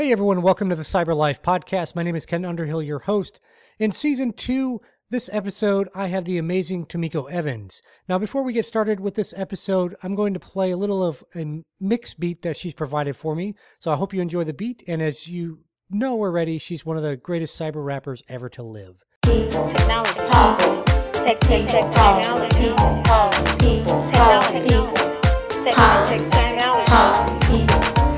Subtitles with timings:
[0.00, 1.94] Hey everyone, welcome to the Cyber Life podcast.
[1.94, 3.38] My name is Ken Underhill, your host.
[3.78, 4.80] In season two,
[5.10, 7.82] this episode, I have the amazing Tomiko Evans.
[8.08, 11.22] Now, before we get started with this episode, I'm going to play a little of
[11.36, 13.54] a mix beat that she's provided for me.
[13.78, 14.82] So I hope you enjoy the beat.
[14.88, 19.04] And as you know already, she's one of the greatest cyber rappers ever to live.
[19.26, 26.48] People, technology, pause, tech, tech, tech, pause, people, pause, people, pause, people, pause, technology, pause,
[26.48, 28.09] people, technology, people,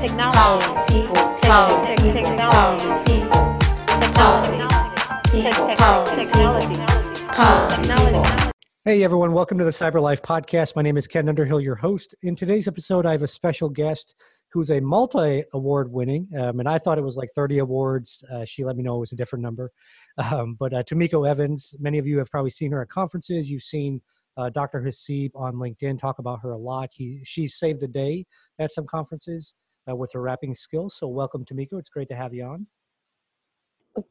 [8.83, 10.75] Hey everyone, welcome to the Cyber Life podcast.
[10.75, 12.15] My name is Ken Underhill, your host.
[12.21, 14.15] In today's episode, I have a special guest
[14.51, 18.25] who's a multi award winning, um, and I thought it was like 30 awards.
[18.29, 19.71] Uh, she let me know it was a different number.
[20.17, 23.49] Um, but uh, Tomiko Evans, many of you have probably seen her at conferences.
[23.49, 24.01] You've seen
[24.35, 24.81] uh, Dr.
[24.81, 26.89] Hasib on LinkedIn talk about her a lot.
[26.91, 28.25] He, she saved the day
[28.59, 29.53] at some conferences
[29.89, 30.95] uh, with her rapping skills.
[30.97, 31.79] So, welcome, Tomiko.
[31.79, 32.67] It's great to have you on.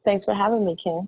[0.05, 1.07] Thanks for having me, Ken.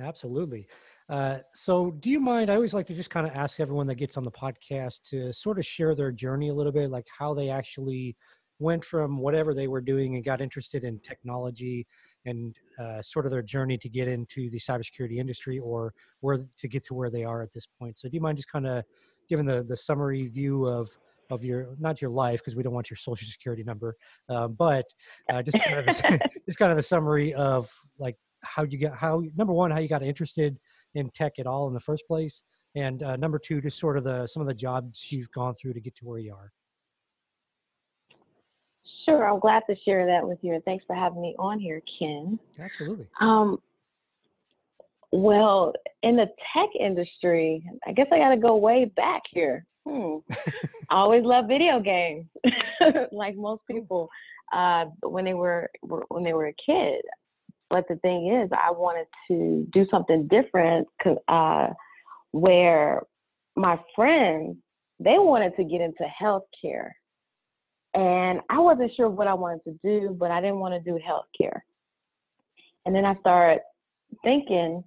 [0.00, 0.66] Absolutely.
[1.08, 2.50] Uh, so, do you mind?
[2.50, 5.32] I always like to just kind of ask everyone that gets on the podcast to
[5.32, 8.16] sort of share their journey a little bit, like how they actually
[8.58, 11.86] went from whatever they were doing and got interested in technology
[12.24, 16.68] and uh, sort of their journey to get into the cybersecurity industry or where to
[16.68, 17.98] get to where they are at this point.
[17.98, 18.84] So, do you mind just kind of
[19.28, 20.88] giving the the summary view of
[21.30, 23.96] of your not your life because we don't want your social security number,
[24.28, 24.84] uh, but
[25.32, 28.94] uh, just kind of the, just kind of the summary of like how you get
[28.94, 30.58] how number one how you got interested
[30.94, 32.42] in tech at all in the first place,
[32.74, 35.74] and uh, number two just sort of the some of the jobs you've gone through
[35.74, 36.52] to get to where you are.
[39.04, 41.80] Sure, I'm glad to share that with you, and thanks for having me on here,
[41.98, 42.38] Ken.
[42.58, 43.06] Absolutely.
[43.20, 43.58] Um,
[45.12, 49.64] well, in the tech industry, I guess I got to go way back here.
[49.86, 50.16] Hmm.
[50.90, 52.26] I always loved video games,
[53.12, 54.08] like most people,
[54.52, 55.70] uh, when they were
[56.08, 57.02] when they were a kid.
[57.70, 60.88] But the thing is, I wanted to do something different,
[61.28, 61.68] uh,
[62.32, 63.02] where
[63.56, 64.56] my friends
[64.98, 66.90] they wanted to get into healthcare,
[67.94, 70.98] and I wasn't sure what I wanted to do, but I didn't want to do
[70.98, 71.60] healthcare.
[72.84, 73.60] And then I started
[74.22, 74.82] thinking,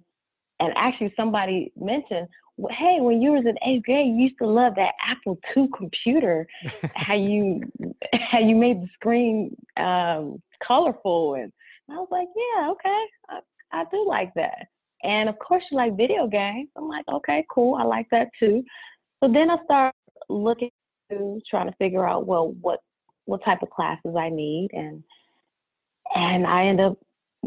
[0.58, 2.28] and actually somebody mentioned,
[2.70, 6.46] hey, when you was in eighth grade, you used to love that Apple II computer,
[6.94, 7.62] how you
[8.12, 11.52] how you made the screen um, colorful, and
[11.88, 13.40] I was like, yeah, okay, I,
[13.72, 14.66] I do like that.
[15.02, 16.68] And of course, you like video games.
[16.76, 18.62] I'm like, okay, cool, I like that too.
[19.22, 19.94] So then I start
[20.28, 20.70] looking
[21.10, 22.80] to trying to figure out, well, what
[23.24, 25.02] what type of classes I need, and
[26.14, 26.98] and I end up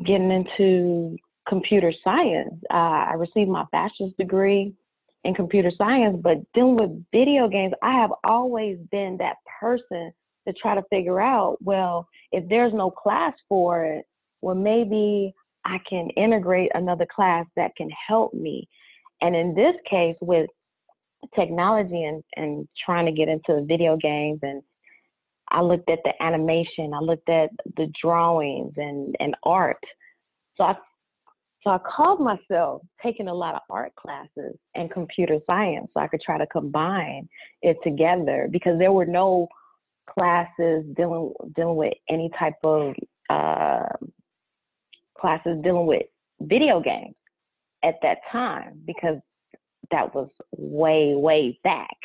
[0.06, 2.54] getting into computer science.
[2.72, 4.74] Uh, I received my bachelor's degree
[5.24, 10.12] in computer science, but dealing with video games, I have always been that person
[10.48, 14.06] to try to figure out, well, if there's no class for it,
[14.42, 15.34] well, maybe
[15.64, 18.68] I can integrate another class that can help me.
[19.22, 20.50] And in this case, with
[21.34, 24.62] technology and, and trying to get into video games and
[25.50, 29.78] I looked at the animation, I looked at the drawings and, and art.
[30.58, 30.76] So I
[31.64, 36.08] so I called myself taking a lot of art classes and computer science so I
[36.08, 37.30] could try to combine
[37.62, 39.48] it together because there were no
[40.10, 42.94] classes dealing dealing with any type of
[43.30, 43.88] uh,
[45.18, 46.04] classes dealing with
[46.42, 47.16] video games
[47.84, 49.18] at that time because
[49.92, 51.96] that was way way back.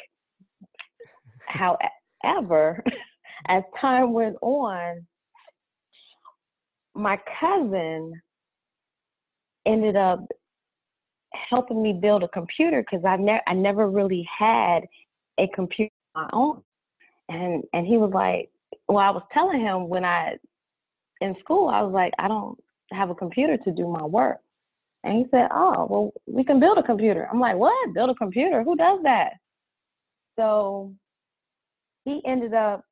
[1.48, 2.84] However,
[3.48, 5.04] as time went on,
[6.94, 8.20] my cousin
[9.68, 10.26] ended up
[11.48, 14.80] helping me build a computer because I never I never really had
[15.38, 16.62] a computer of my own.
[17.28, 18.50] And and he was like,
[18.88, 20.36] well, I was telling him when I
[21.20, 22.58] in school, I was like, I don't
[22.92, 24.38] have a computer to do my work.
[25.04, 27.28] And he said, Oh, well, we can build a computer.
[27.30, 27.94] I'm like, What?
[27.94, 28.62] Build a computer?
[28.62, 29.34] Who does that?
[30.38, 30.92] So
[32.04, 32.84] he ended up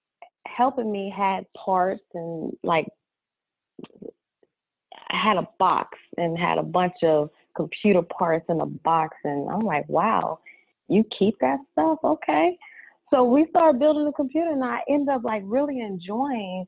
[0.46, 2.86] helping me had parts and like
[5.10, 9.48] I had a box and had a bunch of computer parts in a box and
[9.48, 10.40] I'm like, wow,
[10.88, 11.98] you keep that stuff?
[12.04, 12.56] Okay.
[13.12, 16.66] So we started building a computer and I ended up like really enjoying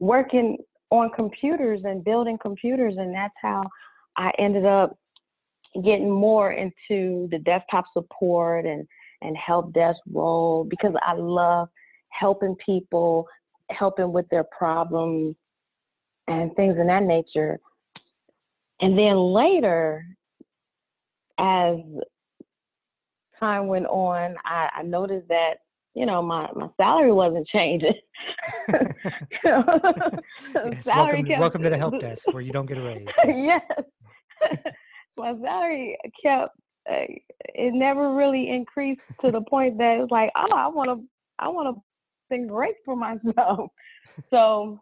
[0.00, 0.56] working
[0.90, 3.64] on computers and building computers and that's how
[4.16, 4.96] I ended up
[5.84, 8.86] getting more into the desktop support and
[9.20, 11.68] and help desk role because I love
[12.10, 13.26] helping people,
[13.70, 15.34] helping with their problems
[16.28, 17.58] and things in that nature.
[18.80, 20.06] And then later,
[21.38, 21.78] as
[23.40, 25.54] time went on, I, I noticed that
[25.98, 27.92] you know, my my salary wasn't changing.
[28.72, 28.84] yes,
[30.84, 33.08] salary welcome, kept, welcome to the help desk where you don't get a raise.
[33.26, 33.62] yes,
[35.16, 36.56] my salary kept.
[36.88, 37.04] Uh,
[37.54, 41.04] it never really increased to the point that it's like, oh, I want to,
[41.40, 41.82] I want to
[42.28, 43.70] think great for myself.
[44.30, 44.80] so,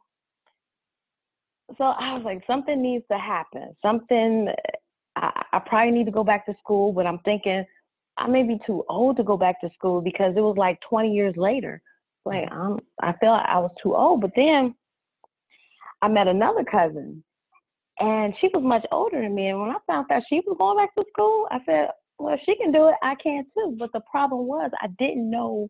[1.79, 3.75] so I was like, something needs to happen.
[3.83, 4.49] Something.
[5.17, 7.65] I, I probably need to go back to school, but I'm thinking
[8.19, 11.13] I may be too old to go back to school because it was like 20
[11.13, 11.83] years later.
[12.25, 12.53] Like mm.
[12.53, 14.21] I'm, I felt I was too old.
[14.21, 14.75] But then
[16.03, 17.23] I met another cousin,
[17.99, 19.49] and she was much older than me.
[19.49, 22.41] And when I found out she was going back to school, I said, "Well, if
[22.45, 25.69] she can do it, I can too." But the problem was I didn't know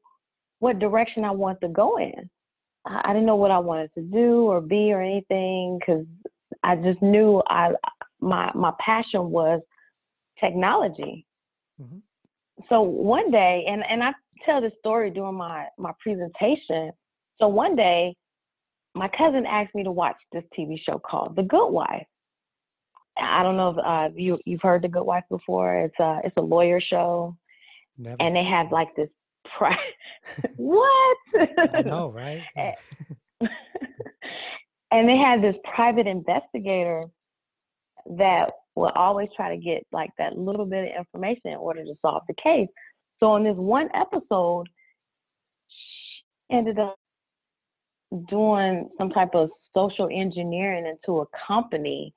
[0.58, 2.28] what direction I wanted to go in.
[2.86, 6.06] I, didn't know what I wanted to do or be or anything because
[6.62, 7.72] I just knew I
[8.20, 9.60] my my passion was
[10.40, 11.26] technology.
[11.80, 12.02] Mhm.
[12.68, 14.12] So one day, and and I
[14.44, 16.92] tell this story during my my presentation.
[17.38, 18.16] So one day,
[18.94, 22.06] my cousin asked me to watch this TV show called The Good Wife.
[23.18, 25.74] I don't know if uh, you you've heard The Good Wife before.
[25.80, 27.36] It's a it's a lawyer show,
[27.98, 28.16] Never.
[28.20, 29.10] and they have like this
[29.58, 29.76] pri-
[30.56, 31.16] what?
[31.74, 32.42] I know, right?
[34.92, 37.04] And they had this private investigator
[38.16, 41.94] that will always try to get like that little bit of information in order to
[42.02, 42.68] solve the case.
[43.20, 44.68] So in this one episode,
[45.68, 46.96] she ended up
[48.28, 52.14] doing some type of social engineering into a company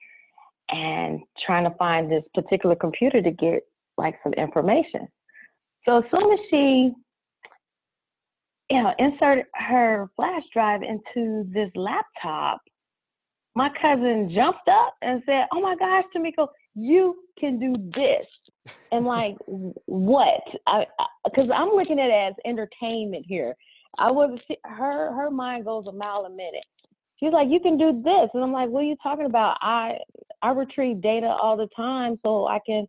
[0.70, 3.64] and trying to find this particular computer to get
[3.98, 5.08] like some information.
[5.86, 6.92] So as soon as she
[8.70, 12.62] you know, inserted her flash drive into this laptop,
[13.56, 18.28] my cousin jumped up and said, "Oh my gosh, Tamiko, you can do this."
[18.92, 19.36] And like,
[19.86, 20.42] what?
[20.68, 20.86] I
[21.26, 23.56] because I'm looking at it as entertainment here.
[23.98, 26.64] I was her her mind goes a mile a minute.
[27.20, 29.98] She's like, "You can do this," and I'm like, "What are you talking about?" I
[30.42, 32.86] I retrieve data all the time, so I can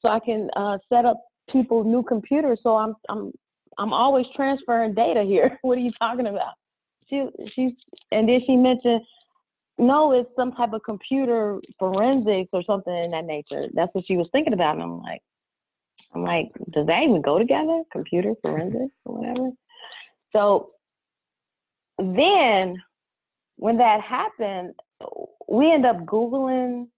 [0.00, 2.58] so I can uh, set up people new computers.
[2.62, 3.32] So I'm I'm
[3.78, 5.58] I'm always transferring data here.
[5.62, 6.54] what are you talking about?
[7.08, 7.76] She she
[8.12, 9.00] and then she mentioned
[9.78, 13.66] no, it's some type of computer forensics or something in that nature.
[13.74, 14.74] That's what she was thinking about.
[14.74, 15.22] And I'm like,
[16.14, 17.82] I'm like, does that even go together?
[17.92, 19.50] Computer forensics or whatever.
[20.34, 20.70] So
[21.98, 22.76] then
[23.56, 24.74] when that happened,
[25.48, 26.88] we end up Googling,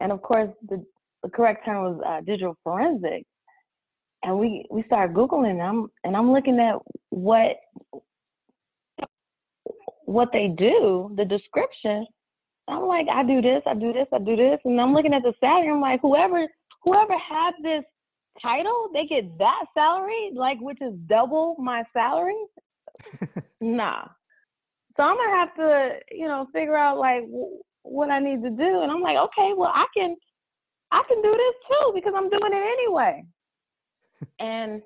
[0.00, 0.84] and of course the,
[1.22, 3.26] the correct term was uh, digital forensics.
[4.26, 6.74] And we, we started Googling and I'm and I'm looking at
[7.10, 7.58] what
[10.04, 12.06] what they do, the description,
[12.66, 15.22] I'm like, I do this, I do this, I do this, and I'm looking at
[15.22, 15.70] the salary.
[15.70, 16.44] I'm like, whoever
[16.82, 17.84] whoever has this
[18.42, 22.34] title, they get that salary, like which is double my salary.
[23.60, 24.06] nah.
[24.96, 28.50] So I'm gonna have to, you know, figure out like w- what I need to
[28.50, 28.80] do.
[28.82, 30.16] And I'm like, okay, well, I can,
[30.90, 33.24] I can do this too because I'm doing it anyway.
[34.38, 34.82] And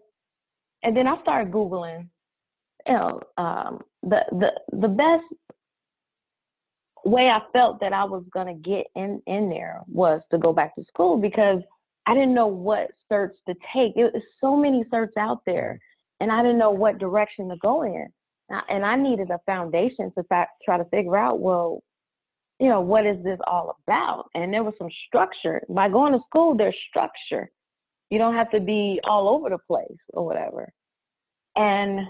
[0.83, 2.09] and then I started googling,
[2.87, 5.25] you know, um, the the the best
[7.05, 10.75] way I felt that I was gonna get in in there was to go back
[10.77, 11.61] to school because
[12.07, 13.97] I didn't know what search to take.
[13.97, 15.79] It was so many searches out there,
[16.21, 18.09] and I didn't know what direction to go in.
[18.69, 20.25] And I needed a foundation to
[20.65, 21.85] try to figure out, well,
[22.59, 24.27] you know, what is this all about?
[24.35, 25.63] And there was some structure.
[25.69, 27.51] By going to school, there's structure.
[28.11, 30.73] You don't have to be all over the place or whatever.
[31.57, 32.01] And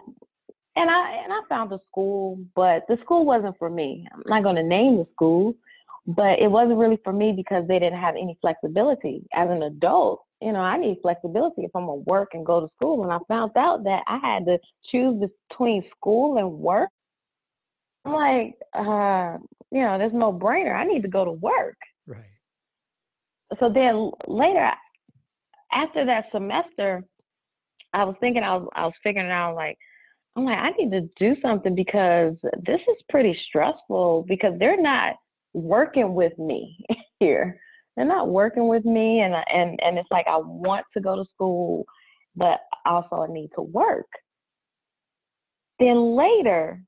[0.76, 4.06] and I and I found a school, but the school wasn't for me.
[4.12, 5.54] I'm not going to name the school,
[6.06, 9.26] but it wasn't really for me because they didn't have any flexibility.
[9.34, 12.70] As an adult, you know, I need flexibility if I'm gonna work and go to
[12.76, 13.02] school.
[13.02, 14.58] And I found out that I had to
[14.90, 16.90] choose between school and work.
[18.04, 19.36] I'm like, uh,
[19.70, 20.74] you know, there's no brainer.
[20.74, 21.76] I need to go to work.
[22.06, 22.24] Right.
[23.58, 24.70] So then later,
[25.72, 27.02] after that semester,
[27.92, 29.78] I was thinking, I was, I was figuring out like,
[30.36, 35.16] I'm like, I need to do something because this is pretty stressful because they're not
[35.52, 36.84] working with me
[37.20, 37.60] here.
[37.96, 41.28] They're not working with me and and and it's like I want to go to
[41.34, 41.84] school,
[42.36, 44.06] but also I need to work.
[45.80, 46.80] Then later,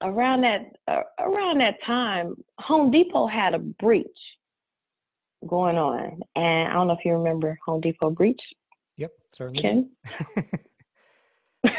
[0.00, 4.08] around that uh, around that time, Home Depot had a breach
[5.46, 8.40] going on, and I don't know if you remember Home Depot breach.
[8.96, 9.62] Yep, certainly.
[9.62, 9.90] Ken?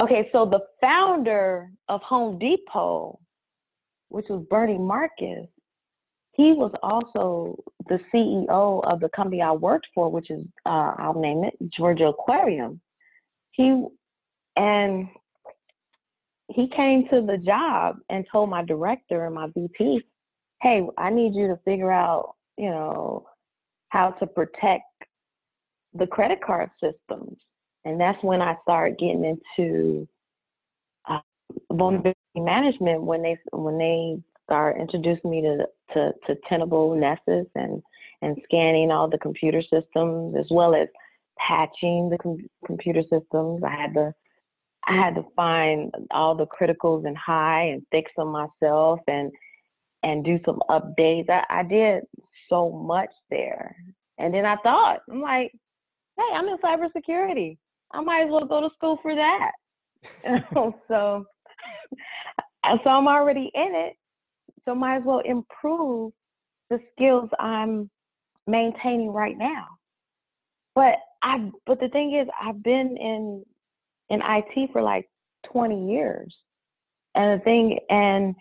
[0.00, 3.18] okay, so the founder of Home Depot,
[4.08, 5.46] which was Bernie Marcus,
[6.32, 11.20] he was also the CEO of the company I worked for, which is uh, I'll
[11.20, 12.80] name it Georgia Aquarium.
[13.52, 13.84] he
[14.56, 15.08] and
[16.48, 20.02] he came to the job and told my director and my VP,
[20.62, 23.26] "Hey, I need you to figure out, you know,
[23.88, 24.84] how to protect
[25.94, 27.38] the credit card systems."
[27.84, 30.06] And that's when I started getting into
[31.08, 31.20] uh,
[31.72, 37.82] vulnerability management when they when they started introducing me to to, to Tenable, Nessus, and
[38.22, 40.88] and scanning all the computer systems as well as
[41.38, 43.62] patching the com- computer systems.
[43.64, 44.14] I had to
[44.86, 49.30] I had to find all the criticals and high and fix them myself and
[50.02, 51.28] and do some updates.
[51.28, 52.04] I, I did
[52.50, 53.74] so much there.
[54.18, 55.52] And then I thought, I'm like,
[56.18, 57.56] hey, I'm in cybersecurity.
[57.92, 59.52] I might as well go to school for that.
[60.88, 61.24] so
[62.64, 63.94] uh, so I'm already in it.
[64.64, 66.12] So might as well improve
[66.68, 67.90] the skills I'm
[68.46, 69.66] maintaining right now.
[70.74, 73.44] But I but the thing is I've been in
[74.10, 75.08] in IT for like
[75.52, 76.34] 20 years.
[77.14, 78.34] And the thing and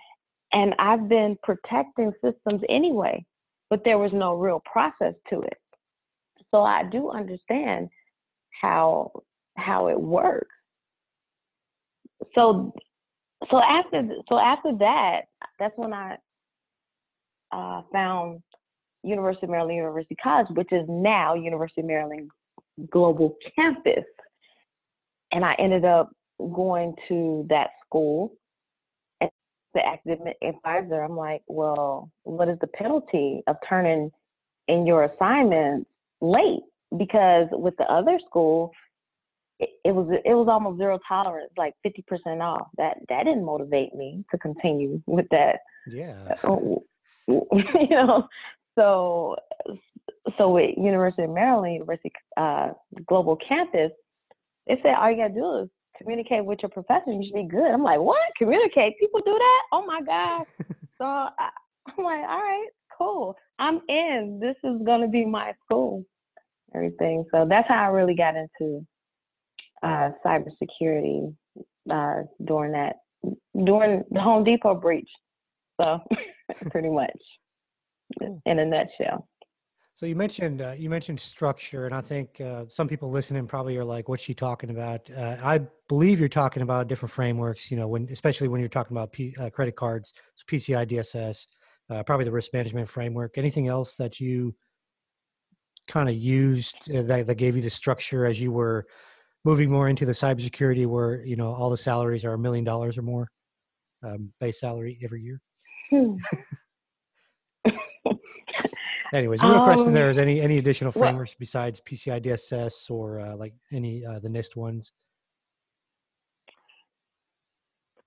[0.51, 3.23] and I've been protecting systems anyway,
[3.69, 5.57] but there was no real process to it.
[6.51, 7.89] So I do understand
[8.61, 9.11] how
[9.57, 10.55] how it works.
[12.35, 12.73] So
[13.49, 15.21] so after so after that,
[15.59, 16.17] that's when I
[17.51, 18.41] uh, found
[19.03, 22.29] University of Maryland University College, which is now University of Maryland
[22.89, 24.05] Global Campus.
[25.31, 26.11] And I ended up
[26.53, 28.33] going to that school.
[29.73, 34.11] The academic advisor, I'm like, well, what is the penalty of turning
[34.67, 35.89] in your assignments
[36.21, 36.61] late?
[36.97, 38.71] Because with the other school,
[39.59, 42.67] it, it was it was almost zero tolerance, like 50% off.
[42.77, 45.59] That that didn't motivate me to continue with that.
[45.87, 46.35] Yeah.
[47.27, 48.27] you know,
[48.75, 49.35] so
[50.37, 52.69] so with University of Maryland, University uh,
[53.05, 53.91] Global Campus,
[54.67, 55.69] they said all you gotta do is
[56.01, 57.11] communicate with your professor.
[57.11, 57.71] You should be good.
[57.71, 58.17] I'm like, what?
[58.37, 58.99] Communicate?
[58.99, 59.61] People do that?
[59.71, 60.45] Oh my god!
[60.97, 61.49] so I,
[61.87, 63.35] I'm like, all right, cool.
[63.59, 64.39] I'm in.
[64.41, 66.05] This is gonna be my school.
[66.75, 67.25] Everything.
[67.31, 68.85] So that's how I really got into
[69.83, 71.33] uh, cybersecurity
[71.89, 72.97] uh, during that
[73.63, 75.09] during the Home Depot breach.
[75.79, 75.99] So
[76.71, 77.19] pretty much
[78.45, 79.28] in a nutshell.
[79.99, 83.75] So you mentioned uh, you mentioned structure, and I think uh, some people listening probably
[83.75, 87.69] are like, "What's she talking about?" Uh, I believe you're talking about different frameworks.
[87.69, 91.47] You know, when especially when you're talking about P, uh, credit cards, so PCI DSS,
[91.89, 93.37] uh, probably the risk management framework.
[93.37, 94.55] Anything else that you
[95.89, 98.85] kind of used uh, that, that gave you the structure as you were
[99.43, 102.97] moving more into the cybersecurity, where you know all the salaries are a million dollars
[102.97, 103.27] or more
[104.01, 105.41] um, base salary every year?
[105.89, 106.15] Hmm.
[109.13, 113.19] Anyways, real um, question there is any any additional frameworks well, besides PCI DSS or
[113.19, 114.91] uh, like any uh, the NIST ones?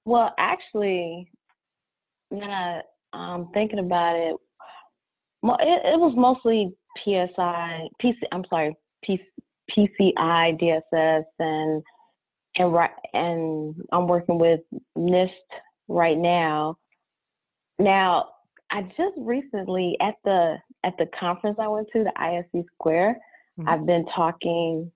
[0.05, 1.31] Well, actually,
[2.29, 2.83] when I
[3.13, 4.37] um thinking about it,
[5.45, 6.73] it, it was mostly
[7.05, 8.15] PSI, PC.
[8.31, 8.77] I'm sorry,
[9.09, 9.21] PC,
[9.77, 11.83] PCI DSS and
[12.57, 14.61] and right and I'm working with
[14.97, 15.31] NIST
[15.89, 16.77] right now.
[17.79, 18.27] Now
[18.71, 23.19] I just recently at the at the conference I went to, the ISC Square,
[23.59, 23.69] mm-hmm.
[23.69, 24.91] I've been talking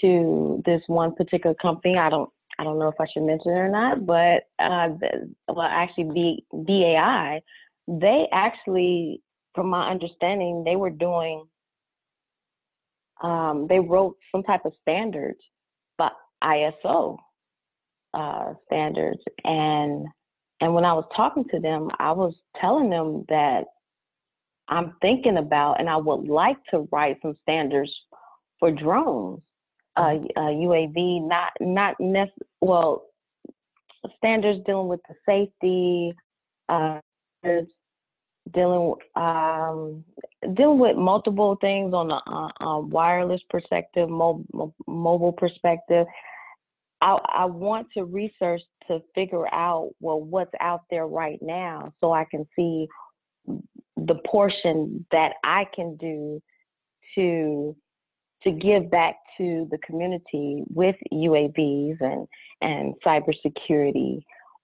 [0.00, 1.96] to this one particular company.
[1.96, 5.32] I don't I don't know if I should mention it or not, but uh, the,
[5.46, 7.40] well, actually, B, BAI,
[7.86, 9.22] they actually,
[9.54, 11.44] from my understanding, they were doing,
[13.22, 15.38] um, they wrote some type of standards,
[15.98, 16.12] but
[16.42, 17.18] ISO
[18.12, 20.06] uh, standards, and
[20.60, 23.66] and when I was talking to them, I was telling them that
[24.68, 27.92] I'm thinking about and I would like to write some standards
[28.60, 29.40] for drones,
[29.96, 30.38] uh, mm-hmm.
[30.38, 33.04] uh, UAV, not not nec- well
[34.16, 36.14] standards dealing with the safety,
[36.68, 37.00] uh,
[38.52, 40.04] dealing um,
[40.54, 44.44] dealing with multiple things on a, a, a wireless perspective, mo-
[44.86, 46.06] mobile perspective.
[47.00, 52.12] I, I want to research to figure out well what's out there right now so
[52.12, 52.88] I can see
[54.08, 56.42] the portion that I can do
[57.14, 57.76] to
[58.44, 62.26] to give back to the community with UAVs and
[62.60, 64.22] and cybersecurity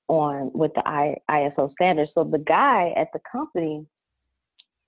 [0.08, 2.10] on with the I, ISO standards.
[2.14, 3.86] So the guy at the company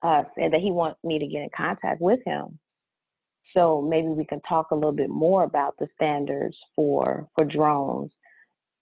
[0.02, 2.58] uh, said that he wants me to get in contact with him
[3.56, 8.10] so maybe we can talk a little bit more about the standards for for drones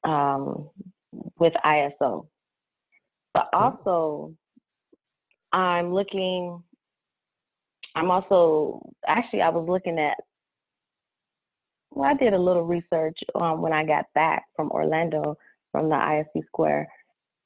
[0.03, 0.69] um,
[1.39, 2.27] with ISO.
[3.33, 4.35] But also,
[5.55, 6.63] I'm looking.
[7.95, 10.17] I'm also actually I was looking at
[11.93, 15.37] well, I did a little research um, when I got back from Orlando
[15.71, 16.89] from the ISC Square,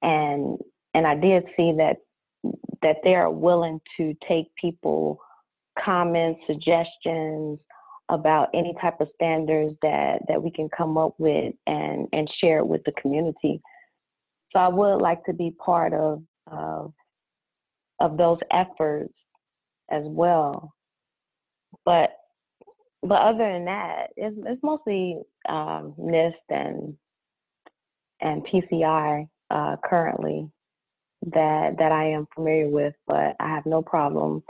[0.02, 0.58] and
[0.94, 1.96] and I did see that
[2.82, 5.20] that they are willing to take people
[5.84, 7.58] comments, suggestions
[8.08, 12.64] about any type of standards that that we can come up with and and share
[12.64, 13.60] with the community.
[14.52, 16.94] So I would like to be part of of,
[18.00, 19.14] of those efforts
[19.90, 20.72] as well.
[21.84, 22.10] But
[23.02, 26.96] but other than that, it's, it's mostly um, NIST and
[28.20, 30.50] and PCI uh, currently
[31.32, 34.42] that that I am familiar with, but I have no problem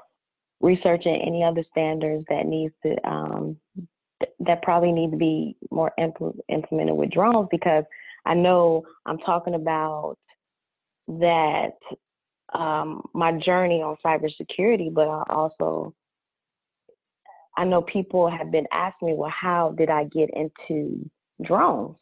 [0.60, 3.56] researching any other standards that needs to um,
[4.20, 7.84] th- that probably need to be more impl- implemented with drones because
[8.26, 10.16] I know I'm talking about
[11.06, 11.72] that
[12.54, 15.94] um, my journey on cybersecurity, but I also
[17.58, 21.10] I know people have been asking me, well, how did I get into
[21.44, 21.96] drones,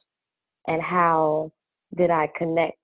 [0.66, 1.50] and how
[1.96, 2.76] did I connect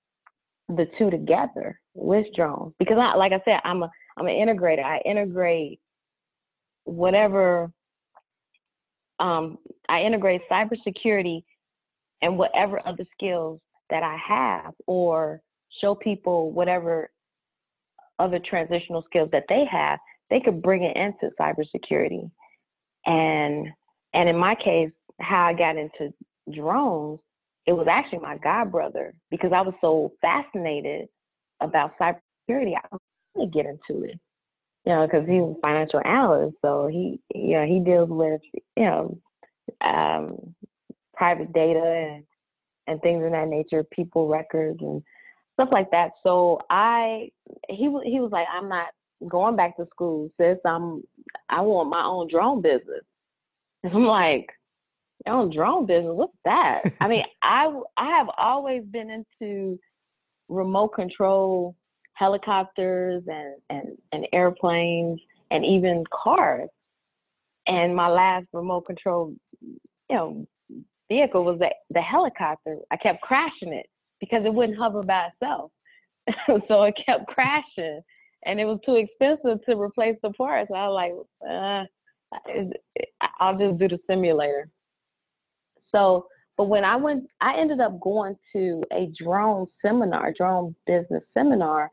[0.69, 2.73] the two together with drones?
[2.79, 4.83] Because I, like I said, I'm a I'm an integrator.
[4.83, 5.81] I integrate
[6.85, 7.71] whatever
[9.19, 11.45] um, I integrate cybersecurity
[12.23, 15.43] and whatever other skills that I have, or
[15.81, 17.11] show people whatever
[18.19, 19.99] other transitional skills that they have,
[20.31, 22.31] they could bring it into cybersecurity.
[23.07, 23.69] And
[24.15, 24.91] and in my case,
[25.21, 26.13] how I got into
[26.53, 27.21] drones,
[27.67, 31.09] it was actually my god brother because I was so fascinated
[31.61, 32.75] about cybersecurity.
[32.77, 33.01] I wanted
[33.41, 34.19] to get into it,
[34.85, 38.41] you know, because he's a financial analyst, so he, you know, he deals with,
[38.77, 39.19] you know,
[39.81, 40.55] um,
[41.15, 41.81] private data
[42.15, 42.25] and
[42.89, 45.03] and things of that nature, people records and
[45.55, 46.13] stuff like that.
[46.23, 47.31] So I,
[47.69, 48.89] he he was like, I'm not
[49.29, 50.59] going back to school, sis.
[50.65, 51.03] I'm,
[51.49, 53.05] I want my own drone business.
[53.83, 54.47] And I'm like,
[55.27, 56.13] your own drone business?
[56.15, 56.83] What's that?
[57.01, 59.79] I mean, I I have always been into
[60.49, 61.77] remote control
[62.15, 66.69] helicopters and, and, and airplanes and even cars.
[67.67, 70.47] And my last remote control, you know,
[71.09, 72.77] vehicle was the, the helicopter.
[72.91, 73.87] I kept crashing it
[74.23, 75.73] because it wouldn't hover by itself.
[76.69, 78.01] so it kept crashing
[78.47, 80.71] and it was too expensive to replace the parts.
[80.73, 81.85] I was like, uh,
[83.41, 84.69] I'll just do the simulator.
[85.91, 91.25] So, but when I went, I ended up going to a drone seminar, drone business
[91.35, 91.91] seminar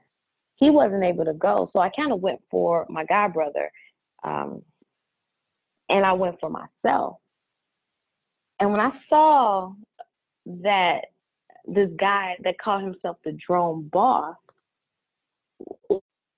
[0.60, 1.70] he wasn't able to go.
[1.74, 3.72] So I kind of went for my guy brother.
[4.24, 4.62] Um,
[5.88, 7.18] and I went for myself.
[8.60, 9.72] And when I saw
[10.46, 11.06] that
[11.68, 14.36] this guy that called himself the drone boss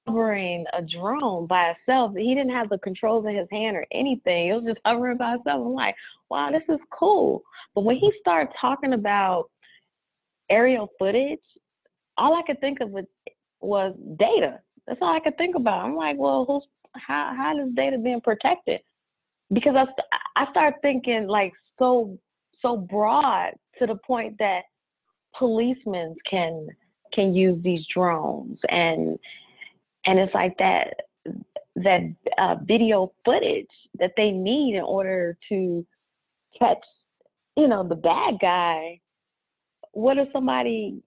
[0.07, 4.47] hovering a drone by itself, he didn't have the controls in his hand or anything.
[4.47, 5.65] It was just hovering by itself.
[5.65, 5.95] I'm like,
[6.29, 7.43] wow, this is cool.
[7.75, 9.49] But when he started talking about
[10.49, 11.39] aerial footage,
[12.17, 13.05] all I could think of was
[13.61, 14.59] was data.
[14.87, 15.85] That's all I could think about.
[15.85, 16.63] I'm like, well, who's
[16.95, 18.81] how how is data being protected?
[19.53, 19.85] Because I
[20.35, 22.17] I start thinking like so
[22.61, 24.61] so broad to the point that
[25.37, 26.67] policemen can
[27.13, 29.19] can use these drones and
[30.05, 30.93] and it's like that
[31.75, 32.01] that
[32.37, 33.67] uh, video footage
[33.99, 35.85] that they need in order to
[36.57, 36.77] catch
[37.57, 38.99] you know the bad guy
[39.93, 41.01] what if somebody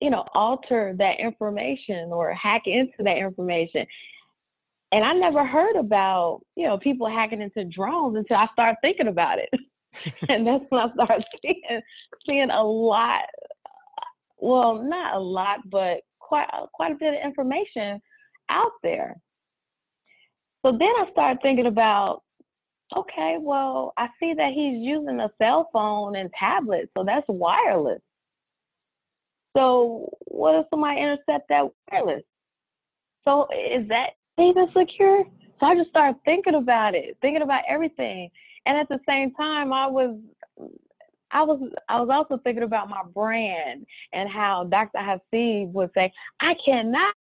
[0.00, 3.86] you know, alter that information or hack into that information.
[4.92, 9.08] And I never heard about, you know, people hacking into drones until I started thinking
[9.08, 9.48] about it.
[10.28, 11.80] and that's when I started seeing
[12.26, 13.22] seeing a lot
[14.40, 18.00] well, not a lot, but quite quite a bit of information
[18.48, 19.16] out there.
[20.64, 22.22] So then I started thinking about,
[22.96, 28.02] okay, well, I see that he's using a cell phone and tablet, so that's wireless.
[29.56, 32.22] So what if somebody intercept that wireless?
[33.24, 35.24] So is that even secure?
[35.58, 38.30] So I just started thinking about it, thinking about everything.
[38.66, 40.16] And at the same time I was
[41.32, 44.98] I was I was also thinking about my brand and how Dr.
[44.98, 47.14] Hasib would say, I cannot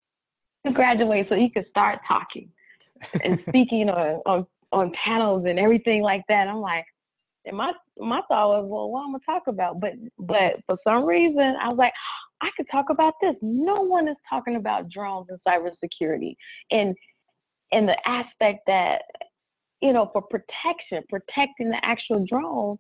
[0.74, 2.50] graduate so you can start talking
[3.24, 6.48] and speaking on, on on panels and everything like that.
[6.48, 6.86] I'm like,
[7.46, 9.80] and my my thought was, well, what I'm gonna talk about?
[9.80, 11.94] But but for some reason, I was like,
[12.42, 13.36] I could talk about this.
[13.42, 16.36] No one is talking about drones and cybersecurity,
[16.72, 16.96] and
[17.72, 19.02] and the aspect that
[19.82, 22.78] you know for protection, protecting the actual drone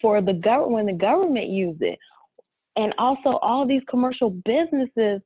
[0.00, 1.98] for the government when the government use it,
[2.76, 5.20] and also all these commercial businesses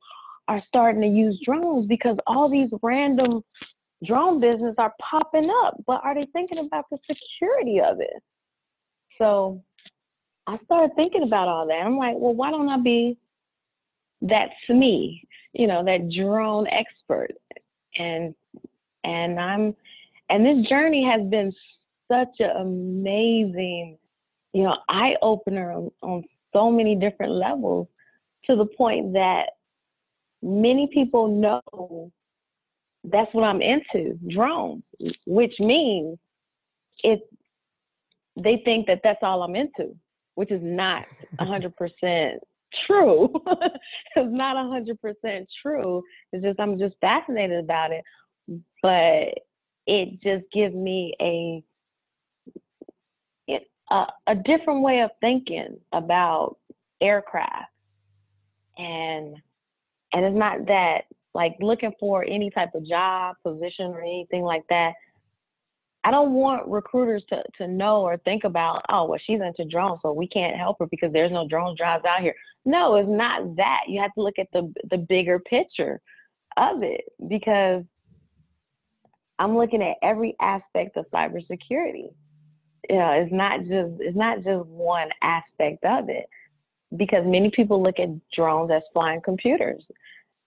[0.47, 3.43] are starting to use drones because all these random
[4.05, 5.75] drone businesses are popping up.
[5.85, 8.23] But are they thinking about the security of it?
[9.17, 9.61] So
[10.45, 11.73] I started thinking about all that.
[11.73, 13.17] I'm like, well, why don't I be
[14.21, 15.21] that SME,
[15.53, 17.33] you know, that drone expert?
[17.97, 18.33] And
[19.03, 19.75] and I'm
[20.29, 21.53] and this journey has been
[22.11, 23.97] such an amazing,
[24.53, 27.87] you know, eye opener on, on so many different levels
[28.45, 29.49] to the point that
[30.41, 32.11] many people know
[33.03, 34.83] that's what I'm into, drones,
[35.25, 36.17] which means
[37.03, 37.21] it
[38.41, 39.95] they think that that's all I'm into,
[40.35, 41.05] which is not
[41.39, 42.33] 100%
[42.85, 43.33] true.
[44.15, 46.03] it's not 100% true.
[46.31, 48.03] It's just I'm just fascinated about it,
[48.81, 49.33] but
[49.87, 51.63] it just gives me a
[53.89, 56.57] a, a different way of thinking about
[57.01, 57.71] aircraft.
[58.77, 59.35] And
[60.13, 61.01] and it's not that
[61.33, 64.93] like looking for any type of job position or anything like that.
[66.03, 69.99] I don't want recruiters to, to know or think about oh well she's into drones
[70.01, 72.35] so we can't help her because there's no drone jobs out here.
[72.65, 73.81] No it's not that.
[73.87, 75.99] You have to look at the the bigger picture
[76.57, 77.83] of it because
[79.39, 82.09] i'm looking at every aspect of cybersecurity
[82.89, 86.27] you know it's not just it's not just one aspect of it
[86.95, 89.83] because many people look at drones as flying computers.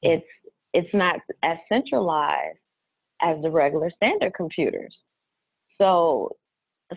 [0.03, 0.25] It's
[0.73, 2.59] it's not as centralized
[3.21, 4.95] as the regular standard computers.
[5.77, 6.37] So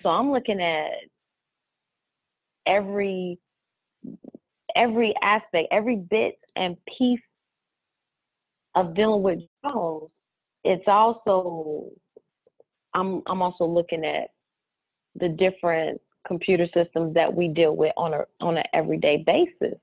[0.02, 0.92] so I'm looking at
[2.66, 3.38] every
[4.76, 7.20] every aspect, every bit and piece
[8.76, 10.10] of dealing with drones.
[10.64, 11.90] It's also
[12.94, 14.30] I'm I'm also looking at
[15.16, 19.78] the different computer systems that we deal with on a on an everyday basis.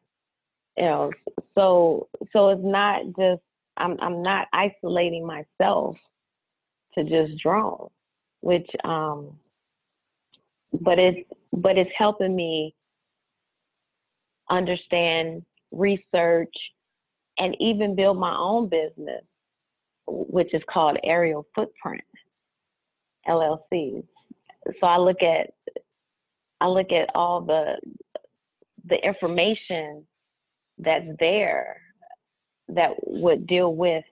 [0.76, 1.12] You know,
[1.56, 3.42] so so it's not just
[3.76, 5.96] I'm I'm not isolating myself
[6.94, 7.88] to just draw,
[8.40, 9.38] which um
[10.72, 12.74] but it's but it's helping me
[14.48, 16.54] understand research
[17.38, 19.22] and even build my own business
[20.10, 22.02] which is called aerial footprint
[23.28, 24.02] llc
[24.80, 25.50] so i look at
[26.60, 27.76] I look at all the
[28.86, 30.04] the information
[30.78, 31.76] that's there
[32.68, 34.04] that would deal with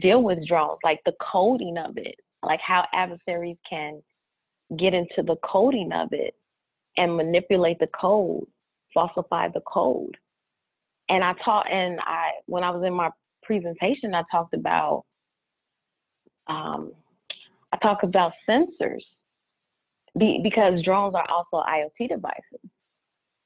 [0.00, 4.02] deal with drones, like the coding of it, like how adversaries can
[4.78, 6.34] get into the coding of it
[6.96, 8.44] and manipulate the code,
[8.92, 10.16] falsify the code.
[11.08, 13.10] And I taught, and I when I was in my
[13.48, 15.04] presentation, I talked about
[16.46, 16.92] um,
[17.72, 19.02] I talked about sensors
[20.18, 22.70] be, because drones are also IoT devices.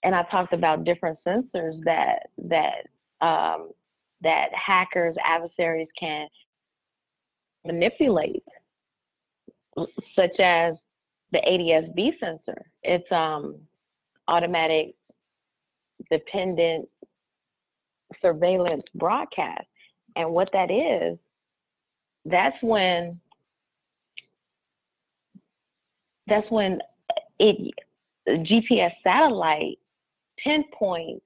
[0.05, 2.87] And I talked about different sensors that that
[3.25, 3.71] um,
[4.23, 6.27] that hackers, adversaries can
[7.65, 8.45] manipulate,
[10.17, 10.75] such as
[11.31, 12.67] the ADS-B sensor.
[12.83, 13.57] It's um,
[14.27, 14.95] automatic
[16.11, 16.89] dependent
[18.21, 19.67] surveillance broadcast.
[20.17, 21.19] And what that is,
[22.25, 23.21] that's when
[26.29, 26.79] that's when
[27.39, 27.75] it
[28.29, 29.79] GPS satellite
[30.43, 31.25] pinpoints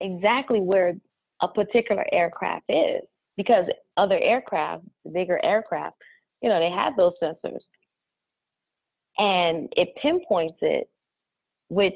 [0.00, 0.94] exactly where
[1.42, 3.02] a particular aircraft is
[3.36, 3.64] because
[3.96, 5.96] other aircraft, bigger aircraft,
[6.42, 7.60] you know, they have those sensors.
[9.18, 10.88] And it pinpoints it,
[11.68, 11.94] which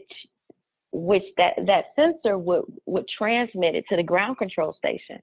[0.93, 5.21] which that, that sensor would, would transmit it to the ground control station.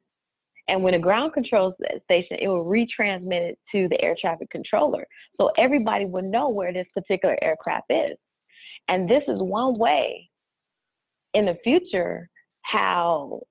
[0.68, 5.06] And when a ground control station, it will retransmit it to the air traffic controller.
[5.38, 8.18] So everybody will know where this particular aircraft is.
[8.88, 10.30] And this is one way
[11.34, 12.30] in the future
[12.64, 13.42] how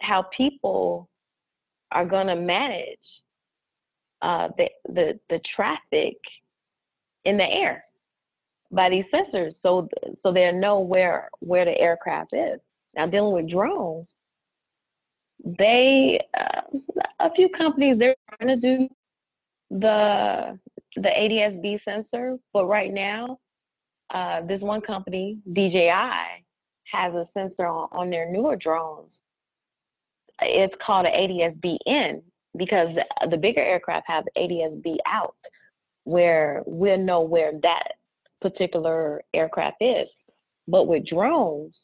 [0.00, 1.08] how people
[1.92, 2.98] are going to manage
[4.22, 6.16] uh, the, the the traffic
[7.24, 7.84] in the air
[8.72, 9.88] by these sensors, so
[10.22, 12.60] so they know where where the aircraft is.
[12.94, 14.06] Now dealing with drones,
[15.44, 16.78] they uh,
[17.20, 18.88] a few companies they're trying to do
[19.70, 20.58] the
[20.96, 23.38] the ADS-B sensor, but right now,
[24.12, 26.44] uh, this one company, DJI,
[26.92, 29.10] has a sensor on, on their newer drones.
[30.42, 32.22] It's called an ADS-B in
[32.56, 35.36] because the, the bigger aircraft have ADS-B out,
[36.04, 37.92] where we'll know where that
[38.40, 40.08] particular aircraft is.
[40.66, 41.74] But with drones,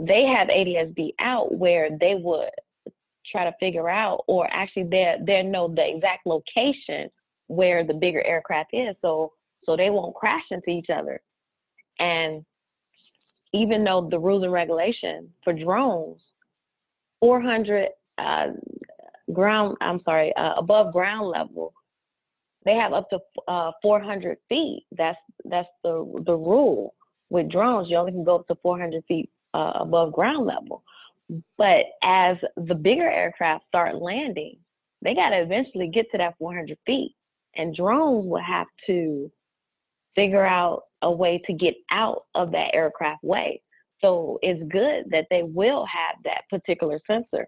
[0.00, 2.50] they have ADS-B out where they would
[3.30, 7.10] try to figure out, or actually they they know the exact location
[7.48, 9.32] where the bigger aircraft is, so
[9.64, 11.20] so they won't crash into each other.
[11.98, 12.44] And
[13.52, 16.20] even though the rules and regulations for drones,
[17.20, 18.46] 400 uh,
[19.32, 21.74] ground, I'm sorry, uh, above ground level,
[22.64, 24.86] they have up to uh, 400 feet.
[24.96, 26.94] That's that's the the rule
[27.28, 27.88] with drones.
[27.90, 30.82] You only can go up to 400 feet uh, above ground level.
[31.56, 34.56] But as the bigger aircraft start landing,
[35.02, 37.14] they got to eventually get to that 400 feet,
[37.56, 39.30] and drones will have to
[40.14, 43.62] figure out a way to get out of that aircraft way.
[44.00, 47.46] So it's good that they will have that particular sensor.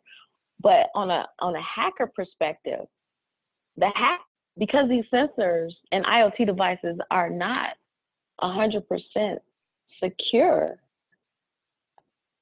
[0.60, 2.86] But on a on a hacker perspective,
[3.76, 4.20] the hack
[4.58, 7.70] because these sensors and IoT devices are not
[8.40, 8.82] 100%
[10.02, 10.76] secure,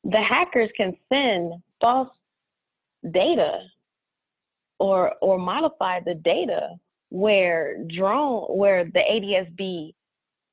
[0.05, 2.09] the hackers can send false
[3.13, 3.61] data
[4.79, 6.71] or or modify the data
[7.11, 9.93] where drone where the ADSB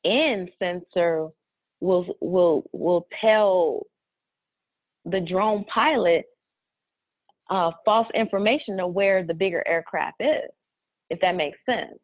[0.04, 1.30] in sensor
[1.80, 3.84] will will will tell
[5.06, 6.26] the drone pilot
[7.50, 10.50] uh, false information of where the bigger aircraft is,
[11.10, 11.98] if that makes sense.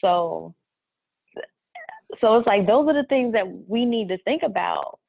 [0.00, 0.54] So,
[2.20, 4.99] so it's like those are the things that we need to think about,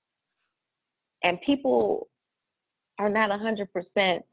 [1.24, 2.08] and people
[3.00, 4.24] are not hundred percent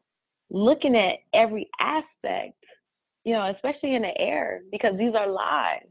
[0.50, 2.54] looking at every aspect,
[3.24, 5.86] you know, especially in the air, because these are lives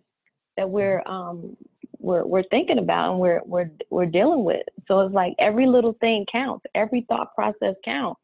[0.57, 1.55] that we're um,
[1.99, 4.63] we're we're thinking about and we're we're we're dealing with.
[4.88, 8.19] So it's like every little thing counts, every thought process counts.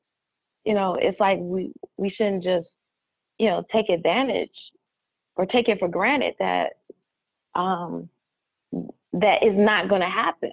[0.65, 2.67] You know, it's like we we shouldn't just
[3.37, 4.49] you know take advantage
[5.35, 6.73] or take it for granted that
[7.55, 8.09] um
[9.13, 10.51] that is not going to happen.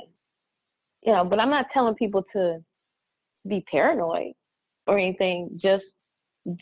[1.02, 2.58] You know, but I'm not telling people to
[3.48, 4.32] be paranoid
[4.86, 5.58] or anything.
[5.62, 5.84] Just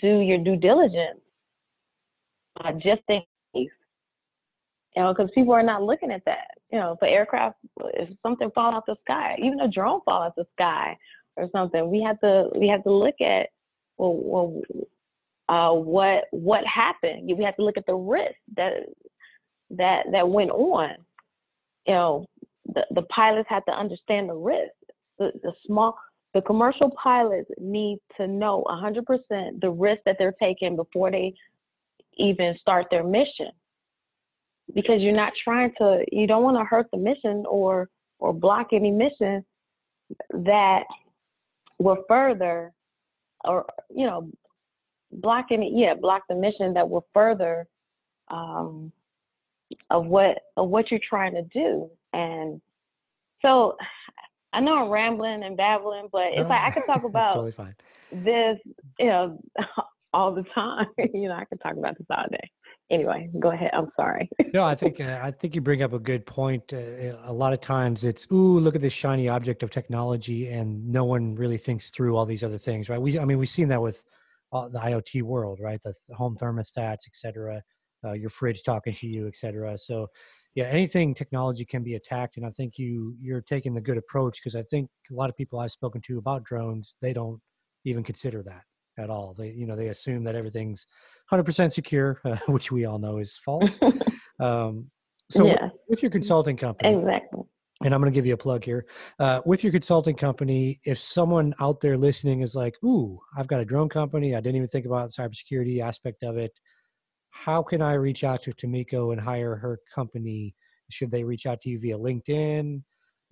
[0.01, 1.21] do your due diligence.
[2.61, 3.23] Uh, just in
[3.55, 3.69] case
[4.97, 6.49] you know, because people are not looking at that.
[6.73, 7.57] You know, if aircraft,
[7.95, 10.97] if something fall out the sky, even a drone fall out the sky
[11.37, 13.49] or something, we have to we have to look at
[13.97, 14.63] well, well
[15.49, 17.31] uh, what what happened.
[17.37, 18.73] We have to look at the risk that
[19.71, 20.97] that that went on.
[21.87, 22.27] You know,
[22.75, 24.73] the the pilots have to understand the risk.
[25.19, 25.97] The the small
[26.35, 31.35] the commercial pilots need to know 100% the risk that they're taking before they
[32.19, 33.51] even start their mission
[34.75, 38.69] because you're not trying to you don't want to hurt the mission or or block
[38.73, 39.45] any mission
[40.31, 40.85] that
[41.79, 42.73] will further
[43.45, 44.29] or you know
[45.13, 47.67] block any yeah block the mission that will further
[48.31, 48.93] um,
[49.91, 52.61] of what of what you're trying to do and
[53.43, 53.77] so
[54.53, 57.75] I know I'm rambling and babbling, but it's like I could talk about totally
[58.11, 58.59] this,
[58.99, 59.39] you know,
[60.15, 60.87] all the time.
[61.13, 62.51] you know, I could talk about this all day
[62.91, 63.71] anyway, go ahead.
[63.73, 64.29] I'm sorry.
[64.55, 66.73] no, I think uh, I think you bring up a good point.
[66.73, 70.87] Uh, a lot of times it's ooh, look at this shiny object of technology, and
[70.89, 73.01] no one really thinks through all these other things, right?
[73.01, 74.03] We, I mean, we've seen that with
[74.53, 75.81] uh, the IoT world, right?
[75.83, 77.63] The home thermostats, etc.
[78.05, 79.77] Uh, your fridge talking to you, etc.
[79.77, 80.07] So,
[80.55, 84.39] yeah, anything technology can be attacked, and I think you you're taking the good approach
[84.43, 87.41] because I think a lot of people I've spoken to about drones they don't
[87.85, 88.63] even consider that
[88.99, 89.35] at all.
[89.37, 90.87] They you know they assume that everything's
[91.33, 93.79] 100% secure, uh, which we all know is false.
[94.41, 94.91] um,
[95.31, 95.65] so yeah.
[95.65, 97.43] with, with, your consulting company, exactly.
[97.85, 98.87] And I'm going to give you a plug here.
[99.21, 103.61] Uh, with your consulting company, if someone out there listening is like, "Ooh, I've got
[103.61, 104.35] a drone company.
[104.35, 106.53] I didn't even think about the cybersecurity aspect of it.
[107.45, 110.55] How can I reach out to Tamiko and hire her company?
[110.91, 112.83] Should they reach out to you via LinkedIn?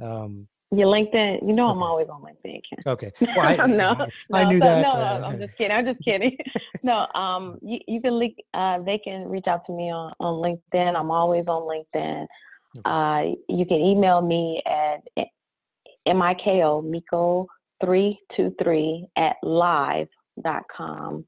[0.03, 2.61] Um, your LinkedIn, you know, I'm always on LinkedIn.
[2.69, 2.79] Ken.
[2.87, 3.13] Okay.
[3.37, 3.97] Well, I, no,
[4.33, 4.83] I, no, knew so, that.
[4.83, 5.77] No, uh, I'm just kidding.
[5.77, 6.37] I'm just kidding.
[6.83, 8.37] no, um, you, you can link.
[8.55, 10.97] Uh, they can reach out to me on on LinkedIn.
[10.97, 12.27] I'm always on LinkedIn.
[12.85, 15.01] Uh, you can email me at
[16.07, 17.47] miko miko
[17.83, 20.09] three two three at live
[20.43, 21.25] dot com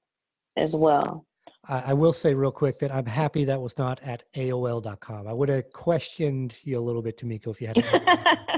[0.56, 1.24] as well.
[1.68, 5.28] I will say real quick that I'm happy that was not at AOL.com.
[5.28, 7.76] I would have questioned you a little bit, Tomiko, if you had.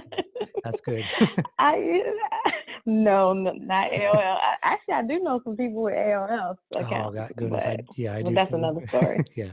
[0.64, 1.04] That's good.
[1.58, 2.02] I
[2.86, 4.16] no, not AOL.
[4.16, 7.18] I, actually, I do know some people with AOL accounts.
[7.18, 7.64] Oh, goodness!
[7.64, 8.34] I, yeah, I do.
[8.34, 9.24] That's another story.
[9.36, 9.52] yeah.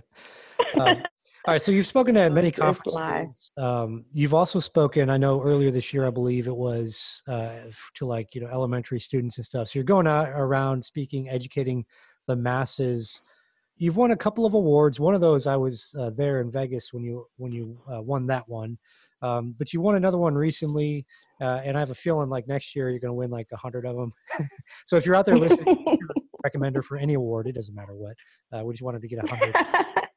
[0.79, 1.03] Um,
[1.45, 3.51] all right, so you've spoken at many conferences.
[3.57, 5.09] Um, you've also spoken.
[5.09, 7.55] I know earlier this year, I believe it was uh,
[7.95, 9.69] to like you know elementary students and stuff.
[9.69, 11.85] So you're going out around speaking, educating
[12.27, 13.21] the masses.
[13.77, 14.99] You've won a couple of awards.
[14.99, 18.25] One of those, I was uh, there in Vegas when you when you uh, won
[18.27, 18.77] that one.
[19.21, 21.05] Um, but you won another one recently,
[21.41, 23.57] uh, and I have a feeling like next year you're going to win like a
[23.57, 24.11] hundred of them.
[24.85, 25.75] so if you're out there listening,
[26.43, 27.47] recommend her for any award.
[27.47, 28.15] It doesn't matter what.
[28.53, 29.55] Uh, we just wanted to get a hundred.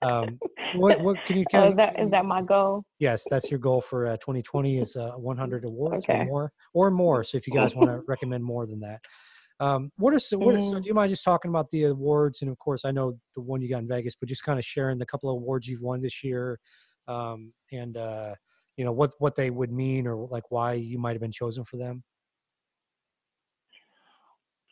[0.03, 0.39] Um,
[0.77, 1.45] what, what can you?
[1.51, 2.85] Kind oh, is that is that my goal?
[2.99, 6.21] Yes, that's your goal for uh, 2020 is uh, 100 awards okay.
[6.21, 7.25] or more or more.
[7.25, 9.01] So if you guys want to recommend more than that.
[9.61, 10.73] Um, what are so, what are, so?
[10.73, 10.83] Mm.
[10.83, 12.41] Do you mind just talking about the awards?
[12.41, 14.65] And of course, I know the one you got in Vegas, but just kind of
[14.65, 16.59] sharing the couple of awards you've won this year,
[17.07, 18.35] um, and uh,
[18.77, 21.63] you know what what they would mean or like why you might have been chosen
[21.65, 22.03] for them.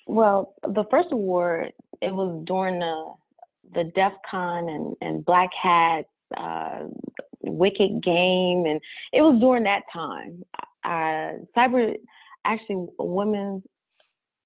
[0.07, 3.13] Well, the first award it was during the
[3.75, 6.85] the DEF CON and, and Black Hat uh,
[7.43, 8.81] Wicked Game, and
[9.13, 10.43] it was during that time.
[10.85, 11.95] Uh, cyber,
[12.47, 13.63] actually, Women's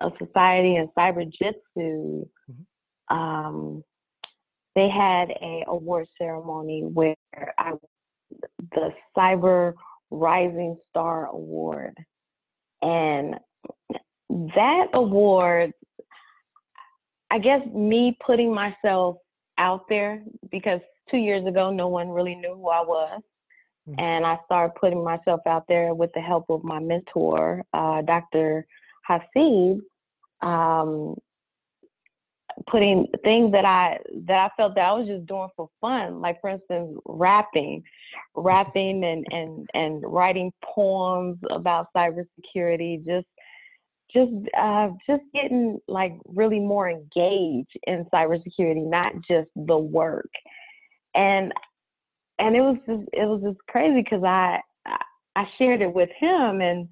[0.03, 2.29] of Society and Cyberjutsu,
[3.09, 3.85] um,
[4.75, 7.17] they had a award ceremony where
[7.59, 7.73] I
[8.75, 9.75] the Cyber
[10.11, 11.97] Rising Star Award,
[12.81, 13.37] and
[14.29, 15.73] that award
[17.31, 19.17] I guess me putting myself
[19.57, 23.23] out there because two years ago no one really knew who I was.
[23.89, 23.95] Mhm.
[23.99, 28.67] And I started putting myself out there with the help of my mentor, uh, Dr.
[29.09, 29.81] Hasib,
[30.43, 31.17] um,
[32.69, 36.41] putting things that I that I felt that I was just doing for fun, like
[36.41, 37.83] for instance, rapping,
[38.35, 43.27] rapping and and and writing poems about cybersecurity, just
[44.13, 50.31] just uh, just getting like really more engaged in cybersecurity, not just the work.
[51.15, 51.53] And
[52.39, 54.61] and it was just it was just crazy because I
[55.37, 56.89] I shared it with him and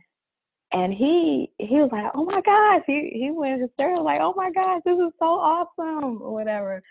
[0.72, 4.50] and he he was like, oh my gosh, he he went hysterical like, oh my
[4.50, 6.82] gosh, this is so awesome or whatever.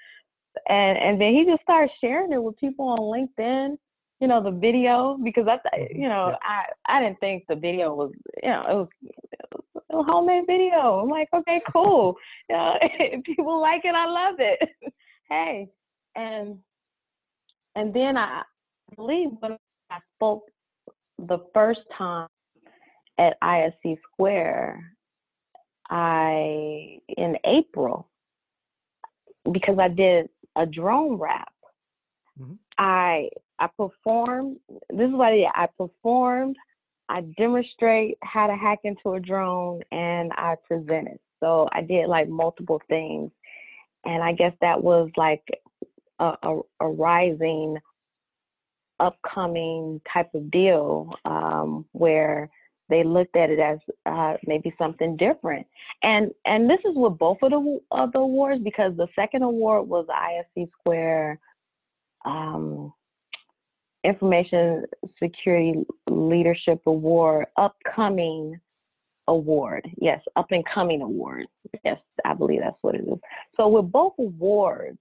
[0.68, 3.78] And and then he just started sharing it with people on LinkedIn
[4.20, 6.02] you know the video because I th- uh, mm-hmm.
[6.02, 6.38] you know Yeah.
[6.42, 6.66] I
[6.98, 8.12] I didn't think the video was
[8.44, 11.00] you know it was, it was a homemade video.
[11.00, 12.16] I'm like okay cool,
[12.50, 14.70] you know, if people like it I love it.
[15.30, 15.70] hey,
[16.16, 16.60] and
[17.76, 18.44] and then I
[18.96, 19.58] believe when
[19.90, 20.44] I spoke
[21.18, 22.28] the first time
[23.20, 24.94] at ISC Square,
[25.90, 28.10] I in April
[29.52, 31.54] because I did a drone rap.
[32.40, 32.58] Mhm.
[32.78, 33.30] I
[33.60, 34.60] I performed.
[34.90, 35.48] This is what I did.
[35.54, 36.56] I performed.
[37.10, 41.20] I demonstrate how to hack into a drone, and I presented.
[41.42, 43.32] So I did like multiple things,
[44.06, 45.44] and I guess that was like
[46.20, 47.78] a, a, a rising,
[49.00, 52.50] upcoming type of deal um, where
[52.90, 55.66] they looked at it as uh, maybe something different.
[56.04, 59.88] And and this is with both of the of the awards because the second award
[59.88, 61.40] was the ISC Square
[62.26, 62.94] um,
[64.04, 64.86] Information
[65.22, 68.60] Security Leadership Award, upcoming
[69.28, 69.88] award.
[70.02, 71.46] Yes, up and coming award.
[71.86, 73.20] Yes, I believe that's what it is.
[73.56, 74.98] So with both awards,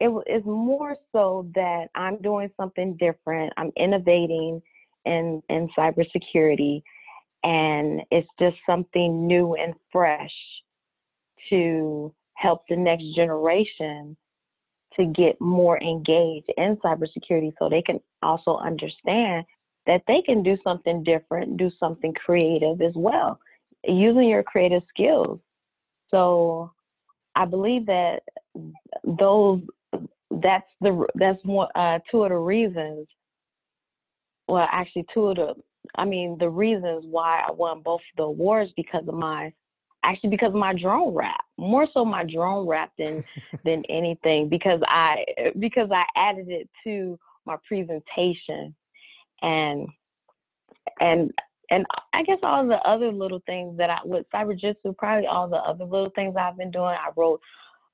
[0.00, 3.52] it is more so that I'm doing something different.
[3.56, 4.62] I'm innovating
[5.04, 6.82] in in cybersecurity,
[7.42, 10.32] and it's just something new and fresh
[11.50, 14.16] to help the next generation
[14.96, 19.44] to get more engaged in cybersecurity so they can also understand
[19.86, 23.38] that they can do something different, do something creative as well,
[23.84, 25.40] using your creative skills.
[26.10, 26.72] So
[27.34, 28.20] I believe that
[29.04, 29.60] those
[30.30, 33.06] that's the that's one uh, two of the reasons.
[34.48, 35.54] Well, actually, two of the
[35.96, 39.52] I mean the reasons why I won both the awards because of my
[40.04, 43.24] actually because of my drone rap more so my drone rap than
[43.64, 45.24] than anything because I
[45.58, 48.74] because I added it to my presentation
[49.42, 49.88] and
[51.00, 51.30] and
[51.70, 55.56] and I guess all the other little things that I with cyberjutsu probably all the
[55.56, 56.84] other little things I've been doing.
[56.84, 57.40] I wrote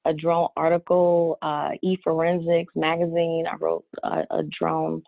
[0.04, 3.46] a drone article uh e forensics magazine.
[3.50, 5.02] I wrote a, a drone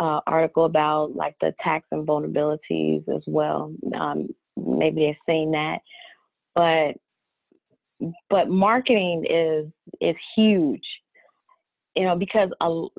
[0.00, 3.72] uh, article about like the attacks and vulnerabilities as well.
[3.98, 5.78] Um maybe they've seen that.
[6.54, 6.96] But
[8.28, 9.66] but marketing is
[10.00, 10.84] is huge
[11.94, 12.48] you know because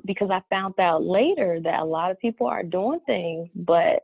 [0.04, 4.00] because i found out later that a lot of people are doing things but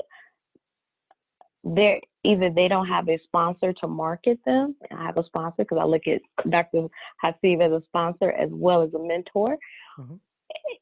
[1.65, 4.77] they're either they don't have a sponsor to market them.
[4.97, 6.89] I have a sponsor because i look at dr
[7.25, 9.59] hasib as a sponsor as well as a mentor.
[9.99, 10.21] Mhm.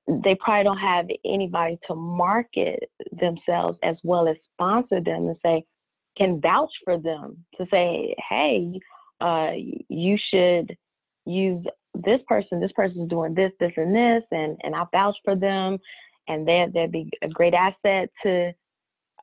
[0.08, 2.90] They probably don't have anybody to market
[3.20, 5.64] themselves as well as sponsor them and say
[6.16, 8.80] can vouch for them to say hey
[9.20, 9.52] uh,
[9.88, 10.76] you should
[11.24, 11.64] use
[11.94, 12.60] this person.
[12.60, 15.78] This person's doing this, this, and this, and and I vouch for them,
[16.28, 18.52] and they they'd be a great asset to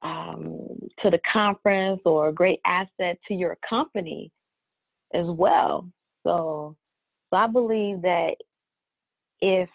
[0.01, 0.67] um,
[1.01, 4.31] to the conference or a great asset to your company
[5.13, 5.87] as well.
[6.23, 6.75] So,
[7.29, 8.35] so I believe that
[9.41, 9.69] if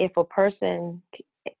[0.00, 1.02] if a person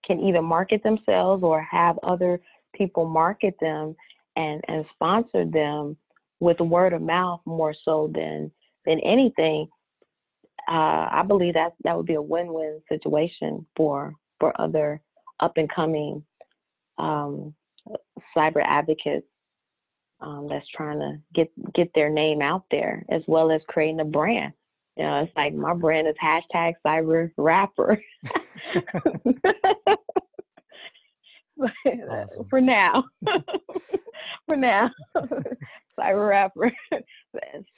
[0.04, 2.40] can either market themselves or have other
[2.74, 3.94] people market them
[4.36, 5.96] and and sponsor them
[6.40, 8.50] with word of mouth more so than
[8.86, 9.68] than anything,
[10.68, 15.00] uh, I believe that that would be a win-win situation for for other
[15.40, 16.22] up and coming
[16.98, 17.54] um,
[18.36, 19.26] cyber advocates
[20.20, 24.04] um, that's trying to get get their name out there, as well as creating a
[24.04, 24.52] brand.
[24.96, 28.02] You know, it's like my brand is hashtag cyber rapper.
[32.10, 32.46] awesome.
[32.48, 33.04] For now,
[34.46, 34.90] for now,
[35.98, 36.72] cyber rapper.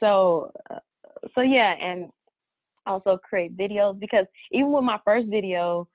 [0.00, 0.78] so, uh,
[1.34, 2.10] so yeah, and
[2.86, 5.88] also create videos because even with my first video,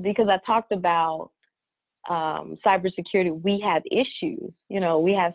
[0.00, 1.30] because I talked about
[2.08, 4.52] um, cybersecurity, we have issues.
[4.68, 5.34] You know, we have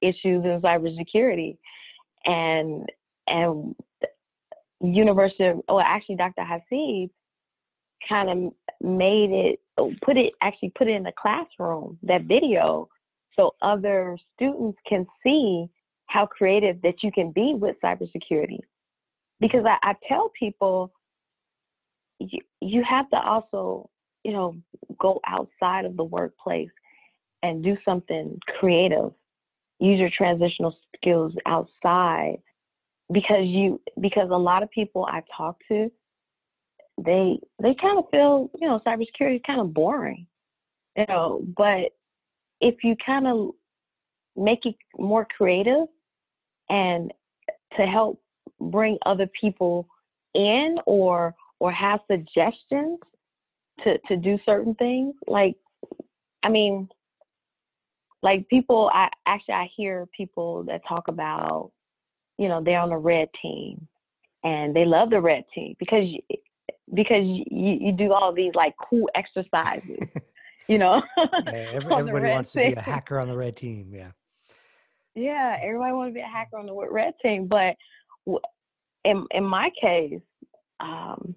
[0.00, 1.56] issues in cybersecurity,
[2.24, 2.88] and
[3.26, 3.74] and
[4.82, 6.42] University, of, well, actually, Dr.
[6.42, 7.10] Hasib
[8.08, 12.88] kind of made it, oh, put it, actually put it in the classroom that video,
[13.36, 15.66] so other students can see
[16.06, 18.58] how creative that you can be with cybersecurity.
[19.40, 20.92] Because I, I tell people,
[22.18, 23.88] you, you have to also
[24.24, 24.56] you know,
[24.98, 26.70] go outside of the workplace
[27.42, 29.12] and do something creative.
[29.80, 32.38] Use your transitional skills outside
[33.12, 35.90] because you because a lot of people I talk to,
[36.98, 40.26] they they kind of feel, you know, cybersecurity is kind of boring.
[40.96, 41.92] You know, but
[42.60, 43.50] if you kind of
[44.36, 45.86] make it more creative
[46.70, 47.12] and
[47.76, 48.20] to help
[48.60, 49.88] bring other people
[50.34, 52.98] in or or have suggestions
[53.84, 55.56] to to do certain things like
[56.42, 56.88] i mean
[58.22, 61.72] like people i actually i hear people that talk about
[62.38, 63.86] you know they're on the red team
[64.44, 66.20] and they love the red team because you,
[66.94, 67.44] because you,
[67.80, 69.98] you do all these like cool exercises
[70.68, 72.70] you know yeah, every, everybody wants team.
[72.70, 74.10] to be a hacker on the red team yeah
[75.14, 77.76] yeah everybody wants to be a hacker on the red team but
[79.04, 80.20] in in my case
[80.80, 81.34] um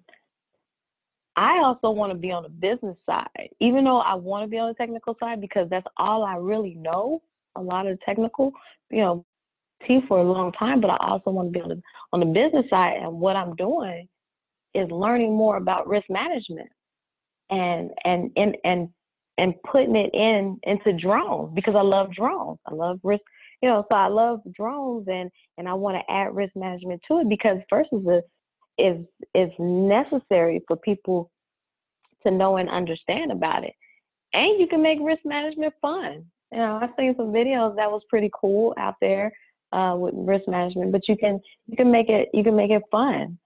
[1.36, 4.58] I also want to be on the business side, even though I want to be
[4.58, 7.22] on the technical side because that's all I really know.
[7.56, 8.52] A lot of technical,
[8.90, 9.24] you know,
[9.86, 12.26] T for a long time, but I also want to be on the on the
[12.26, 12.98] business side.
[13.02, 14.08] And what I'm doing
[14.74, 16.68] is learning more about risk management
[17.50, 18.88] and and and and
[19.38, 22.58] and putting it in into drones because I love drones.
[22.66, 23.22] I love risk,
[23.62, 27.20] you know, so I love drones and and I want to add risk management to
[27.20, 28.22] it because first is a
[28.78, 29.04] is
[29.34, 31.30] is necessary for people
[32.24, 33.74] to know and understand about it.
[34.32, 36.26] And you can make risk management fun.
[36.52, 39.32] You know, I've seen some videos that was pretty cool out there
[39.72, 42.82] uh, with risk management, but you can you can make it you can make it
[42.90, 43.38] fun.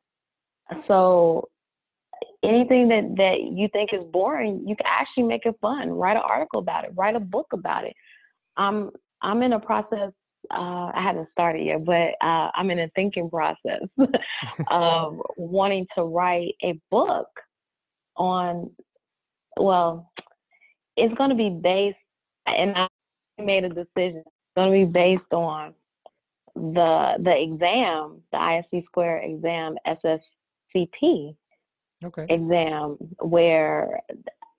[0.86, 1.48] So
[2.42, 5.90] anything that that you think is boring, you can actually make it fun.
[5.90, 6.92] Write an article about it.
[6.96, 7.94] Write a book about it.
[8.56, 8.90] I'm
[9.22, 10.12] I'm in a process
[10.50, 13.82] uh, I haven't started yet, but uh, I'm in a thinking process
[14.70, 17.28] of wanting to write a book
[18.16, 18.70] on,
[19.56, 20.10] well,
[20.96, 21.96] it's going to be based,
[22.46, 22.88] and I
[23.38, 24.24] made a decision.
[24.26, 25.74] It's going to be based on
[26.54, 31.34] the the exam, the ISC square exam, SSCP
[32.04, 32.26] okay.
[32.28, 34.00] exam, where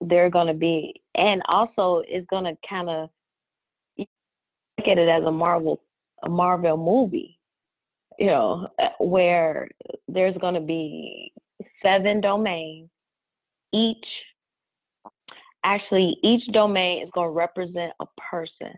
[0.01, 3.09] they're going to be, and also it's going to kind of
[3.97, 5.81] look at it as a Marvel
[6.23, 7.39] a Marvel movie,
[8.19, 9.67] you know, uh, where
[10.07, 11.31] there's going to be
[11.81, 12.89] seven domains.
[13.73, 14.05] Each,
[15.63, 18.73] actually, each domain is going to represent a person,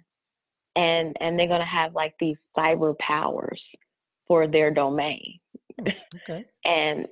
[0.76, 3.62] and and they're going to have like these cyber powers
[4.28, 5.40] for their domain.
[5.80, 6.46] Okay.
[6.66, 7.06] and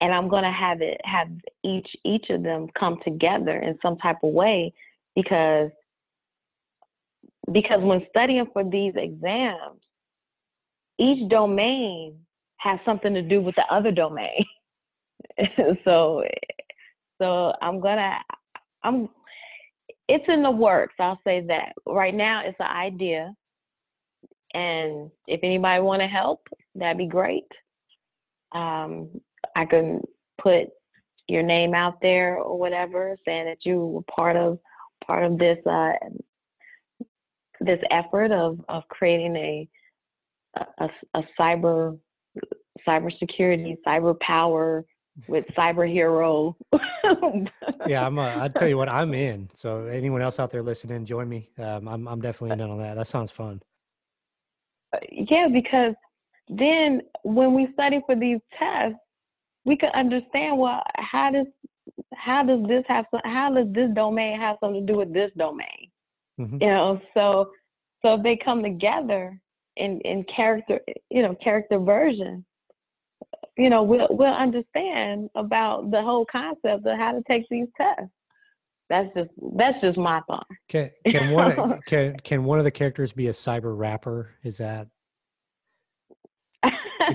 [0.00, 1.28] and I'm going to have it have
[1.64, 4.72] each each of them come together in some type of way
[5.14, 5.70] because
[7.52, 9.80] because when studying for these exams,
[10.98, 12.14] each domain
[12.58, 14.44] has something to do with the other domain.
[15.84, 16.24] so,
[17.18, 18.16] so I'm gonna,
[18.82, 19.08] I'm,
[20.08, 20.94] it's in the works.
[20.98, 21.72] I'll say that.
[21.86, 23.34] Right now, it's an idea,
[24.54, 27.44] and if anybody want to help, that'd be great.
[28.52, 29.20] Um,
[29.54, 30.00] I can
[30.40, 30.68] put
[31.28, 34.58] your name out there or whatever, saying that you were part of
[35.06, 35.92] part of this uh,
[37.60, 39.68] this effort of of creating a
[40.78, 41.98] a, a cyber
[42.86, 44.84] cybersecurity, cyber power
[45.26, 46.56] with cyber hero.
[47.86, 48.18] yeah, I'm.
[48.18, 49.48] A, I tell you what, I'm in.
[49.54, 51.50] So anyone else out there listening, join me.
[51.58, 52.94] Um, I'm I'm definitely in on that.
[52.96, 53.60] That sounds fun.
[54.94, 55.94] Uh, yeah, because
[56.48, 58.98] then when we study for these tests,
[59.64, 61.46] we can understand well how does
[62.14, 65.90] how does this have how does this domain have something to do with this domain?
[66.40, 66.62] Mm-hmm.
[66.62, 67.50] You know, so
[68.02, 69.38] so if they come together
[69.76, 72.44] in in character, you know, character version,
[73.58, 78.12] you know, we'll we'll understand about the whole concept of how to take these tests.
[78.88, 80.46] That's just that's just my thought.
[80.68, 84.30] Can can one can can one of the characters be a cyber rapper?
[84.44, 84.86] Is that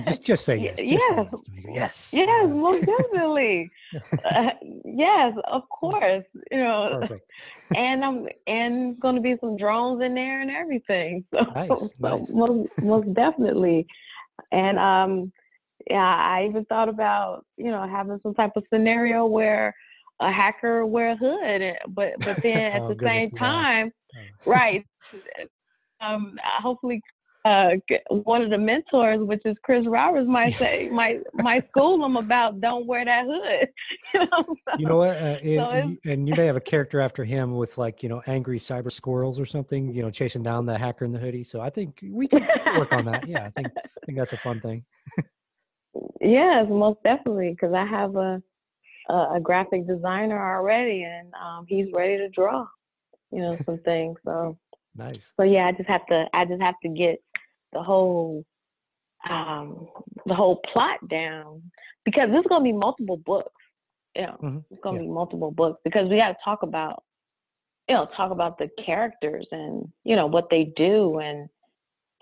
[0.04, 0.76] just just say yes.
[0.76, 1.28] Just yes.
[1.46, 2.10] Say yes.
[2.12, 3.70] Yes, most definitely.
[4.24, 4.50] uh,
[4.84, 6.24] yes, of course.
[6.50, 7.30] You know, Perfect.
[7.74, 11.24] and I'm and going to be some drones in there and everything.
[11.32, 12.28] So, Nice, so nice.
[12.28, 13.86] most most definitely.
[14.52, 15.32] And um,
[15.90, 19.74] yeah, I even thought about you know having some type of scenario where
[20.20, 24.20] a hacker wear a hood, but but then at Oh, the same time, Oh.
[24.50, 24.84] right?
[26.00, 27.00] Um, hopefully,
[27.44, 27.70] uh,
[28.08, 32.60] one of the mentors, which is Chris Roberts, might say, might might school them about
[32.60, 33.68] don't wear that hood.
[34.14, 35.10] you know, so, You know what?
[35.16, 38.08] Uh, and, it's- you- and you may have a character after him with like you
[38.08, 39.92] know angry cyber squirrels or something.
[39.92, 41.44] You know, chasing down the hacker in the hoodie.
[41.44, 42.46] So I think we can
[42.78, 43.26] work on that.
[43.28, 44.84] Yeah, I think I think that's a fun thing.
[46.20, 48.42] Yes, most definitely, because I have a,
[49.08, 52.66] a a graphic designer already, and um, he's ready to draw.
[53.30, 54.16] You know, some things.
[54.24, 54.56] So
[54.94, 55.34] Nice.
[55.36, 57.18] so yeah, I just have to I just have to get
[57.72, 58.44] the whole
[59.28, 59.88] um
[60.26, 61.62] the whole plot down
[62.04, 63.50] because there's gonna be multiple books.
[64.16, 65.00] You know, Mhm, it's gonna yeah.
[65.00, 67.02] be multiple books because we gotta talk about
[67.88, 71.48] you know, talk about the characters and, you know, what they do and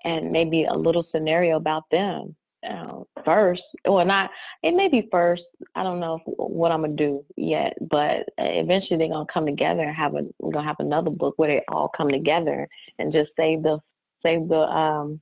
[0.04, 2.34] and maybe a little scenario about them.
[2.68, 4.30] Uh, first, well, not
[4.62, 5.42] it may be first.
[5.74, 9.82] I don't know if, what I'm gonna do yet, but eventually they're gonna come together
[9.82, 10.22] and have a.
[10.38, 13.78] We're gonna have another book where they all come together and just save the
[14.22, 15.20] save the um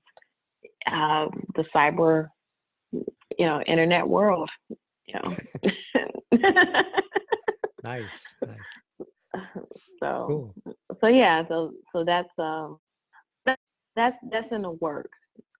[0.86, 2.28] uh, the cyber,
[2.92, 4.50] you know, internet world.
[5.06, 5.36] You know.
[7.82, 8.36] Nice.
[8.46, 9.02] Nice.
[10.00, 10.54] so Cool.
[11.00, 12.78] so yeah so so that's um
[13.46, 13.58] that,
[13.96, 15.16] that's that's in the works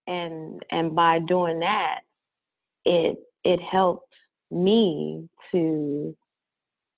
[0.07, 2.01] and and by doing that
[2.85, 4.15] it it helps
[4.51, 6.17] me to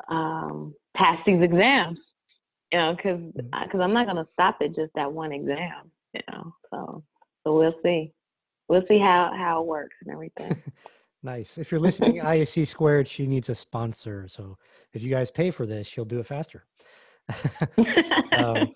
[0.09, 1.99] um pass these exams
[2.73, 6.21] you know because because i'm not going to stop at just that one exam you
[6.31, 7.05] know so
[7.45, 8.13] so we'll see
[8.69, 10.63] we'll see how how it works and everything
[11.23, 11.57] Nice.
[11.57, 14.27] If you're listening, ISC squared, she needs a sponsor.
[14.29, 14.59] So
[14.93, 16.65] if you guys pay for this, she'll do it faster.
[18.37, 18.73] um,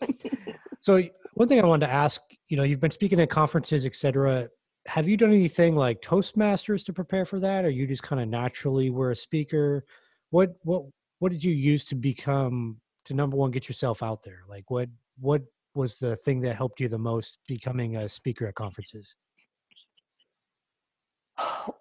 [0.87, 1.03] so
[1.35, 4.49] one thing I wanted to ask, you know, you've been speaking at conferences, et cetera.
[4.87, 7.65] Have you done anything like Toastmasters to prepare for that?
[7.65, 9.85] Or you just kind of naturally were a speaker?
[10.31, 10.85] What what
[11.19, 12.77] what did you use to become
[13.07, 14.45] to number one, get yourself out there?
[14.49, 15.43] Like what what
[15.75, 19.17] was the thing that helped you the most becoming a speaker at conferences?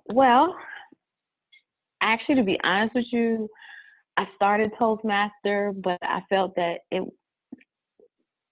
[0.08, 0.56] Well,
[2.02, 3.48] actually, to be honest with you,
[4.18, 7.04] I started Toastmaster, but I felt that it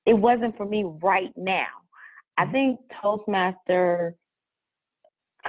[0.05, 1.67] it wasn't for me right now.
[2.37, 2.51] I Mhm.
[2.51, 4.15] think Toastmaster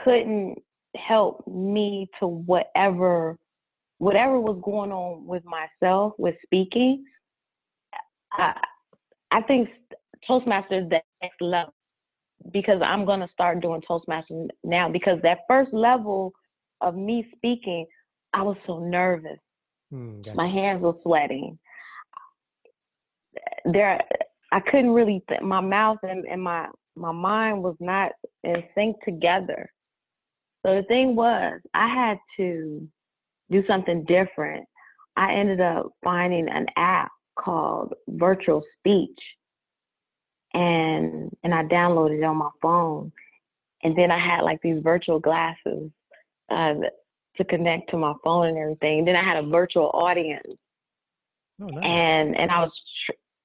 [0.05, 0.59] couldn't
[0.97, 3.39] help me to whatever
[3.99, 7.05] whatever was going on with myself with speaking.
[8.33, 8.61] I
[9.31, 9.69] I think
[10.27, 11.75] Toastmaster is the next level
[12.53, 16.33] because I'm gonna start doing Toastmasters now because that first level
[16.81, 17.87] of me speaking,
[18.33, 19.39] I was so nervous.
[19.91, 20.37] Hmm, gotcha.
[20.37, 21.59] My hands were sweating.
[23.65, 24.01] There,
[24.55, 25.23] I couldn't really.
[25.29, 28.13] Th- my mouth and, and my my mind was not
[28.45, 29.69] in sync together.
[30.65, 32.89] So the thing was, I had to
[33.51, 34.65] do something different.
[35.17, 39.21] I ended up finding an app called Virtual Speech,
[40.55, 43.13] and and I downloaded it on my phone.
[43.83, 45.91] And then I had like these virtual glasses
[46.51, 46.75] uh,
[47.37, 49.05] to connect to my phone and everything.
[49.05, 50.47] Then I had a virtual audience
[51.61, 51.85] Oh, nice.
[51.85, 52.73] and and I was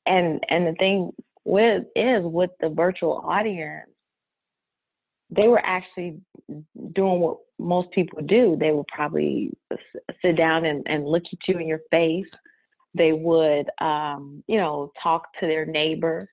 [0.10, 1.12] and and the thing
[1.46, 3.90] with is with the virtual audience,
[5.30, 6.20] they were actually
[6.94, 8.58] doing what most people do.
[8.60, 9.52] They would probably
[10.22, 12.30] sit down and, and look at you in your face.
[12.96, 16.28] They would, um, you know, talk to their neighbor,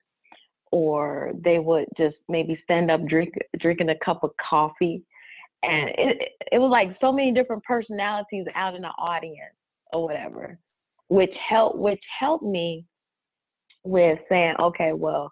[0.71, 5.03] or they would just maybe stand up, drink drinking a cup of coffee,
[5.63, 6.17] and it
[6.51, 9.53] it was like so many different personalities out in the audience
[9.93, 10.59] or whatever
[11.09, 12.85] which helped which helped me
[13.87, 15.31] with saying, okay, well,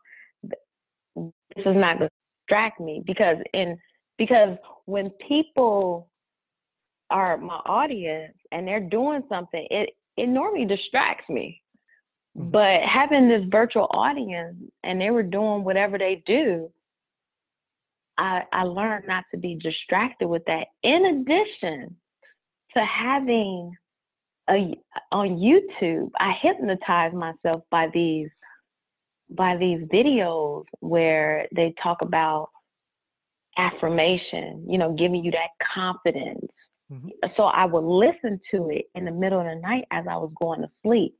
[1.15, 2.15] this is not going to
[2.47, 3.77] distract me because in
[4.17, 6.09] because when people
[7.09, 11.61] are my audience and they're doing something, it it normally distracts me.
[12.37, 12.51] Mhm.
[12.51, 16.71] But having this virtual audience and they were doing whatever they do,
[18.17, 20.67] I I learned not to be distracted with that.
[20.83, 21.95] In addition
[22.75, 23.71] to having
[24.49, 24.75] a,
[25.11, 28.29] on YouTube, I hypnotized myself by these
[29.35, 32.49] by these videos where they talk about
[33.57, 36.51] affirmation, you know, giving you that confidence.
[36.91, 37.09] Mm-hmm.
[37.35, 40.31] So I would listen to it in the middle of the night as I was
[40.39, 41.15] going to sleep.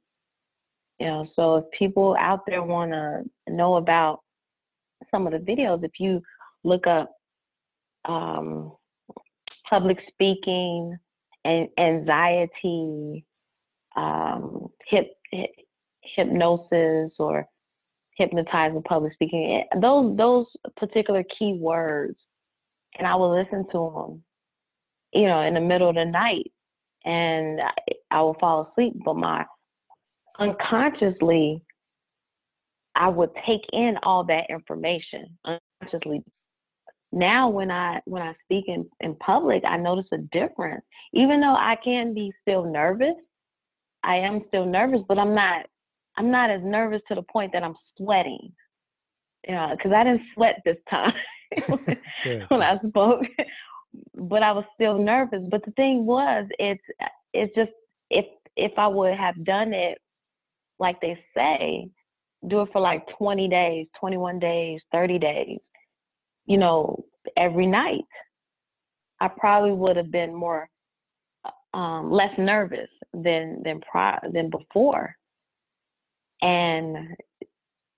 [1.00, 4.22] You know, so if people out there want to know about
[5.12, 6.22] some of the videos, if you
[6.64, 7.12] look up
[8.06, 8.72] um,
[9.70, 10.98] public speaking
[11.44, 13.26] and anxiety,
[13.96, 15.50] um, hip, hip,
[16.16, 17.48] hypnosis, or
[18.16, 20.46] hypnotizing public speaking, those those
[20.78, 22.18] particular key words,
[22.98, 24.24] and I will listen to them,
[25.14, 26.52] you know, in the middle of the night,
[27.04, 27.72] and I,
[28.12, 28.94] I will fall asleep.
[29.04, 29.46] But my
[30.40, 31.62] unconsciously,
[32.96, 36.24] I would take in all that information unconsciously.
[37.12, 40.84] Now, when I when I speak in, in public, I notice a difference.
[41.14, 43.16] Even though I can be still nervous,
[44.04, 45.66] I am still nervous, but I'm not
[46.18, 48.54] I'm not as nervous to the point that I'm sweating.
[49.48, 51.14] Yeah, because I didn't sweat this time
[52.50, 53.22] when I spoke,
[54.16, 55.44] but I was still nervous.
[55.52, 56.84] But the thing was, it's
[57.34, 57.72] it's just
[58.10, 60.00] if if I would have done it
[60.80, 61.90] like they say,
[62.48, 65.60] do it for like 20 days, 21 days, 30 days,
[66.46, 67.06] you know,
[67.38, 68.06] every night,
[69.20, 70.68] I probably would have been more
[71.74, 75.16] um, less nervous than than prior than before.
[76.42, 77.16] And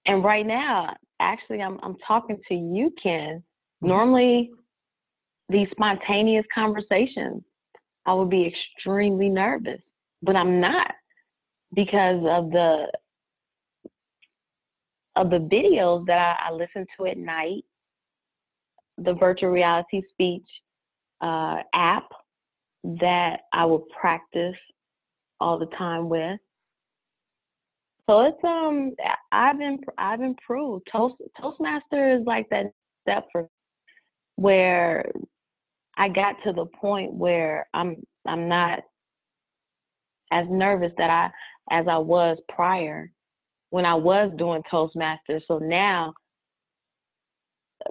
[0.06, 3.44] and right now, actually, I'm I'm talking to you, Ken.
[3.84, 3.88] Mm-hmm.
[3.88, 4.52] Normally,
[5.50, 7.44] these spontaneous conversations,
[8.06, 9.82] I would be extremely nervous,
[10.22, 10.92] but I'm not
[11.76, 12.88] because of the
[15.16, 17.64] of the videos that I, I listen to at night,
[18.98, 20.46] the virtual reality speech
[21.22, 22.08] uh, app
[22.84, 24.56] that I will practice
[25.40, 26.40] all the time with.
[28.10, 28.94] So it's um
[29.32, 30.88] I've been I've improved.
[30.92, 33.50] Toast Toastmaster is like that step for
[34.36, 35.12] where
[35.98, 38.80] I got to the point where I'm I'm not
[40.32, 41.30] as nervous that I
[41.76, 43.12] as I was prior
[43.72, 45.42] when I was doing Toastmasters.
[45.48, 46.14] So now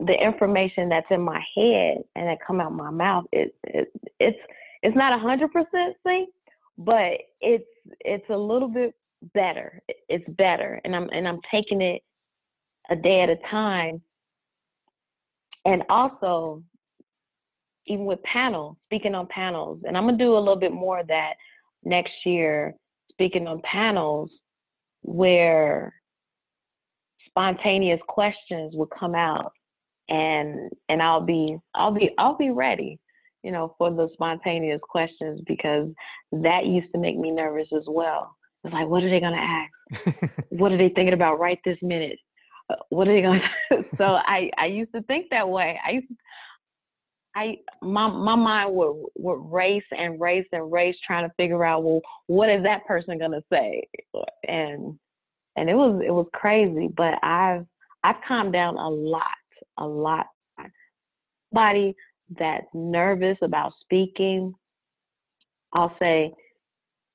[0.00, 3.88] the information that's in my head and that come out my mouth, it, it
[4.18, 4.38] it's
[4.82, 6.30] it's not a hundred percent sync,
[6.78, 7.64] but it's
[8.00, 8.94] it's a little bit
[9.34, 9.80] better.
[10.08, 12.02] It's better, and I'm and I'm taking it
[12.90, 14.02] a day at a time.
[15.64, 16.62] And also,
[17.86, 21.08] even with panels, speaking on panels, and I'm gonna do a little bit more of
[21.08, 21.34] that
[21.84, 22.74] next year,
[23.10, 24.30] speaking on panels
[25.02, 25.94] where
[27.26, 29.52] spontaneous questions would come out
[30.08, 32.98] and and I'll be I'll be I'll be ready,
[33.42, 35.88] you know, for the spontaneous questions because
[36.32, 38.35] that used to make me nervous as well.
[38.66, 40.32] It's like, what are they gonna ask?
[40.48, 42.18] what are they thinking about right this minute?
[42.68, 43.48] Uh, what are they gonna?
[43.96, 45.78] so I I used to think that way.
[45.86, 46.14] I used to,
[47.36, 51.84] I my my mind would would race and race and race trying to figure out
[51.84, 53.86] well what is that person gonna say
[54.48, 54.98] and
[55.56, 57.66] and it was it was crazy but I've
[58.02, 59.22] I've calmed down a lot
[59.78, 60.26] a lot.
[61.52, 61.94] Somebody
[62.38, 64.54] that's nervous about speaking,
[65.72, 66.32] I'll say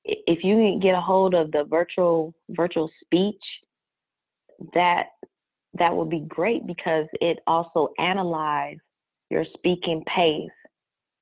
[0.04, 3.42] if you can get a hold of the virtual virtual speech,
[4.74, 5.06] that
[5.78, 8.80] that would be great because it also analyzes
[9.30, 10.50] your speaking pace.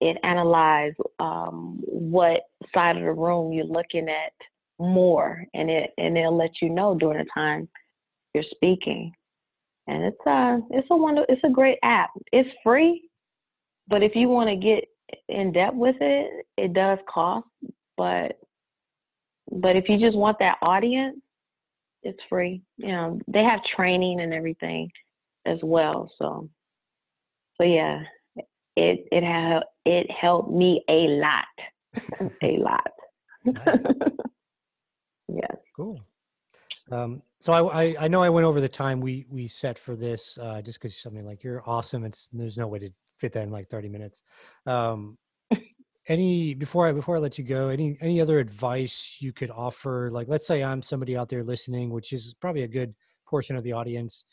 [0.01, 2.41] It analyzes um, what
[2.75, 4.33] side of the room you're looking at
[4.79, 7.69] more, and it and it'll let you know during the time
[8.35, 9.13] you're speaking.
[9.87, 12.11] And it's uh it's a wonder it's a great app.
[12.33, 13.09] It's free,
[13.89, 14.85] but if you want to get
[15.29, 17.47] in depth with it, it does cost.
[17.97, 18.39] But
[19.51, 21.19] but if you just want that audience,
[22.03, 22.63] it's free.
[22.77, 24.91] You know, they have training and everything
[25.47, 26.11] as well.
[26.19, 26.49] So
[27.57, 28.03] so yeah,
[28.77, 31.45] it it had it helped me a lot,
[32.43, 32.91] a lot.
[35.29, 35.57] yes.
[35.77, 36.01] Cool.
[36.91, 39.95] Um, so I, I, I know I went over the time we we set for
[39.95, 42.05] this uh, just because something like you're awesome.
[42.05, 44.23] It's there's no way to fit that in like 30 minutes.
[44.67, 45.19] Um,
[46.11, 50.11] any before I before I let you go, any any other advice you could offer?
[50.13, 52.95] Like, let's say I'm somebody out there listening, which is probably a good
[53.27, 54.25] portion of the audience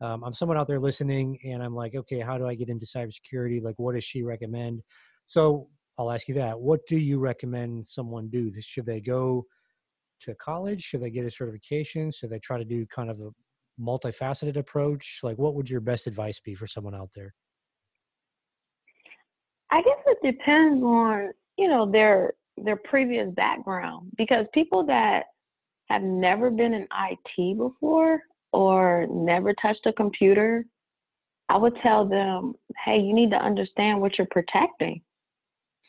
[0.00, 2.86] um, I'm someone out there listening and I'm like, okay, how do I get into
[2.86, 3.62] cybersecurity?
[3.62, 4.82] Like, what does she recommend?
[5.24, 5.68] So
[5.98, 6.58] I'll ask you that.
[6.58, 8.52] What do you recommend someone do?
[8.60, 9.46] Should they go
[10.22, 10.82] to college?
[10.82, 12.10] Should they get a certification?
[12.10, 13.30] Should they try to do kind of a
[13.80, 15.20] multifaceted approach?
[15.22, 17.34] Like, what would your best advice be for someone out there?
[19.70, 25.24] I guess it depends on you know their their previous background because people that
[25.88, 28.20] have never been in IT before,
[28.52, 30.64] or never touched a computer,
[31.48, 32.54] I would tell them,
[32.84, 35.00] hey, you need to understand what you're protecting.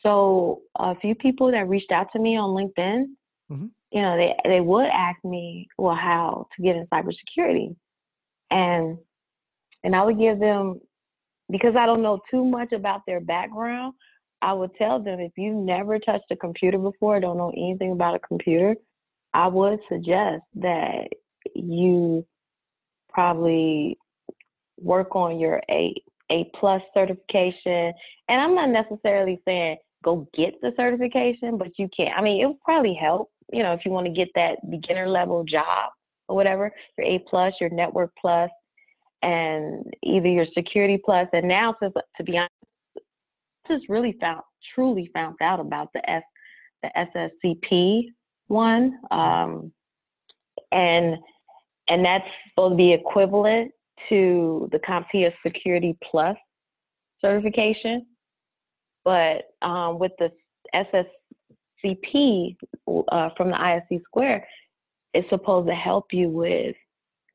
[0.02, 3.06] So a few people that reached out to me on LinkedIn,
[3.50, 3.66] mm-hmm.
[3.90, 7.74] you know, they they would ask me, well, how to get in cybersecurity,
[8.50, 8.98] and
[9.82, 10.80] and I would give them
[11.50, 13.94] because I don't know too much about their background.
[14.40, 18.14] I would tell them if you've never touched a computer before, don't know anything about
[18.14, 18.76] a computer,
[19.34, 21.08] I would suggest that
[21.54, 22.24] you
[23.10, 23.98] probably
[24.80, 25.94] work on your A
[26.30, 27.92] A plus certification.
[28.28, 32.12] And I'm not necessarily saying go get the certification, but you can.
[32.16, 35.08] I mean, it would probably help, you know, if you want to get that beginner
[35.08, 35.90] level job
[36.28, 38.50] or whatever, your A plus, your network plus,
[39.22, 41.00] and either your security.
[41.32, 42.52] And now, since to be honest,
[43.68, 44.42] just really found
[44.74, 46.22] truly found out about the S
[46.82, 46.90] the
[47.44, 48.06] SSCP
[48.46, 49.72] one, um,
[50.72, 51.16] and
[51.88, 53.72] and that's supposed to be equivalent
[54.08, 56.36] to the CompTIA Security Plus
[57.20, 58.06] certification.
[59.04, 60.30] But um, with the
[61.84, 62.56] SSCP
[62.86, 64.46] uh, from the ISC Square,
[65.14, 66.76] it's supposed to help you with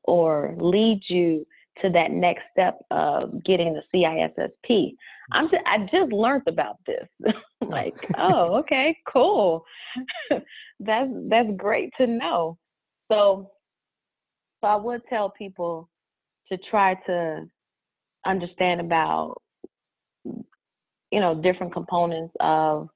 [0.04, 1.46] or lead you
[1.82, 4.94] to that next step of getting the CISSP.
[5.32, 7.08] I'm just, I just learned about this.
[7.62, 7.66] Oh.
[7.68, 9.64] like, oh, okay, cool.
[10.80, 12.58] that's that's great to know.
[13.10, 13.50] So,
[14.60, 15.88] so I would tell people
[16.50, 17.48] to try to
[18.26, 19.40] understand about
[20.24, 22.88] you know different components of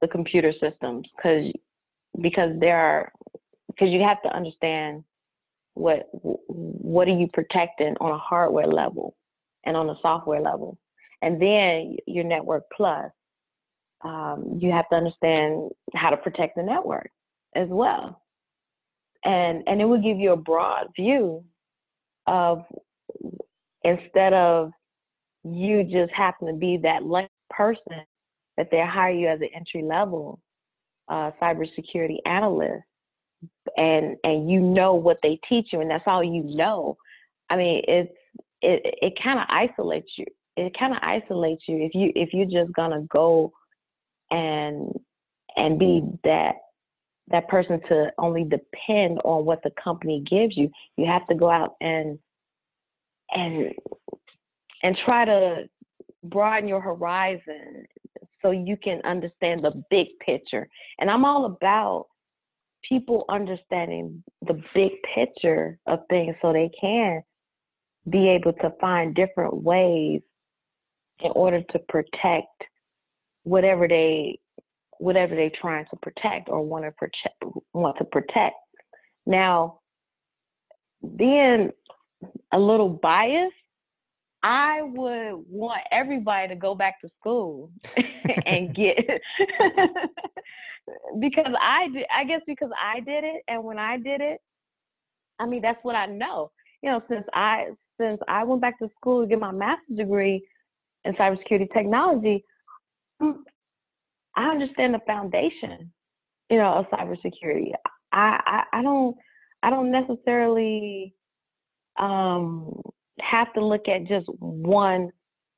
[0.00, 1.52] the computer systems because
[2.22, 3.12] because there are
[3.66, 5.04] because you have to understand
[5.78, 9.16] what what are you protecting on a hardware level
[9.64, 10.78] and on a software level?
[11.22, 13.10] And then your network plus
[14.04, 17.10] um, you have to understand how to protect the network
[17.54, 18.22] as well.
[19.24, 21.44] And and it will give you a broad view
[22.26, 22.64] of
[23.82, 24.72] instead of
[25.44, 27.02] you just happen to be that
[27.50, 28.04] person
[28.56, 30.40] that they hire you as an entry level
[31.08, 32.84] uh, cybersecurity analyst
[33.76, 36.96] and and you know what they teach you and that's all you know.
[37.50, 38.12] I mean it's
[38.62, 40.26] it it kind of isolates you.
[40.56, 43.52] It kind of isolates you if you if you're just gonna go
[44.30, 44.92] and
[45.56, 46.14] and be mm-hmm.
[46.24, 46.54] that
[47.30, 50.70] that person to only depend on what the company gives you.
[50.96, 52.18] You have to go out and
[53.30, 53.72] and
[54.82, 55.68] and try to
[56.24, 57.84] broaden your horizon
[58.42, 60.68] so you can understand the big picture.
[60.98, 62.06] And i'm all about
[62.86, 67.22] people understanding the big picture of things so they can
[68.08, 70.20] be able to find different ways
[71.20, 72.64] in order to protect
[73.42, 74.38] whatever they
[74.98, 78.56] whatever they're trying to protect or want to protect want to protect.
[79.26, 79.80] Now,
[81.16, 81.70] being
[82.52, 83.54] a little biased,
[84.42, 87.70] I would want everybody to go back to school
[88.46, 88.98] and get
[91.20, 94.40] because I did, I guess because I did it and when I did it,
[95.38, 96.50] I mean that's what I know.
[96.82, 97.68] You know, since I
[98.00, 100.46] since I went back to school to get my master's degree
[101.04, 102.44] in cybersecurity technology,
[103.20, 103.36] mm,
[104.36, 105.92] I understand the foundation,
[106.50, 107.72] you know, of cybersecurity.
[108.12, 108.40] I,
[108.72, 109.16] I, I don't
[109.62, 111.14] I don't necessarily
[111.98, 112.80] um,
[113.20, 115.10] have to look at just one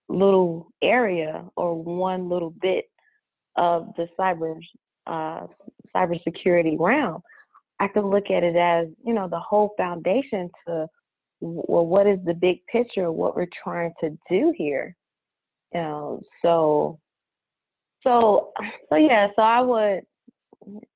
[0.08, 2.86] little area or one little bit
[3.56, 4.58] of the cyber
[5.11, 5.46] uh,
[5.94, 7.20] cybersecurity realm.
[7.80, 10.86] I can look at it as you know the whole foundation to
[11.40, 13.11] well, what is the big picture?
[13.11, 14.94] What we're trying to do here.
[15.74, 16.98] You know, so
[18.02, 18.52] so,
[18.88, 20.02] so yeah, so I would,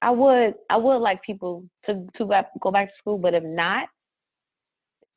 [0.01, 3.89] I would, I would like people to to go back to school, but if not,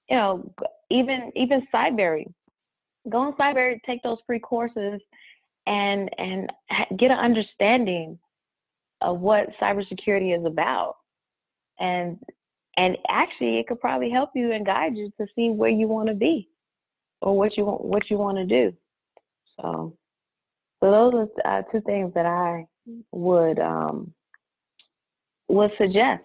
[0.09, 0.53] you know,
[0.89, 2.25] even even Cybrary,
[3.09, 4.99] go on Cybrary, take those free courses,
[5.65, 6.51] and and
[6.97, 8.19] get an understanding
[9.01, 10.95] of what cybersecurity is about,
[11.79, 12.17] and
[12.77, 16.09] and actually, it could probably help you and guide you to see where you want
[16.09, 16.49] to be,
[17.21, 18.75] or what you want what you want to do.
[19.59, 19.97] So.
[20.79, 22.67] So those are uh, two things that I
[23.11, 24.13] would um,
[25.47, 26.21] would suggest.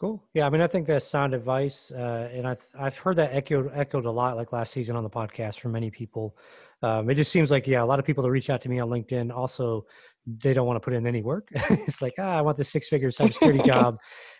[0.00, 0.22] Cool.
[0.32, 3.72] Yeah, I mean, I think that's sound advice, uh, and I've I've heard that echoed
[3.74, 6.36] echoed a lot, like last season on the podcast from many people.
[6.82, 8.78] Um, it just seems like yeah, a lot of people that reach out to me
[8.78, 9.84] on LinkedIn also
[10.40, 11.48] they don't want to put in any work.
[11.52, 13.96] it's like ah, I want this six figure cybersecurity job,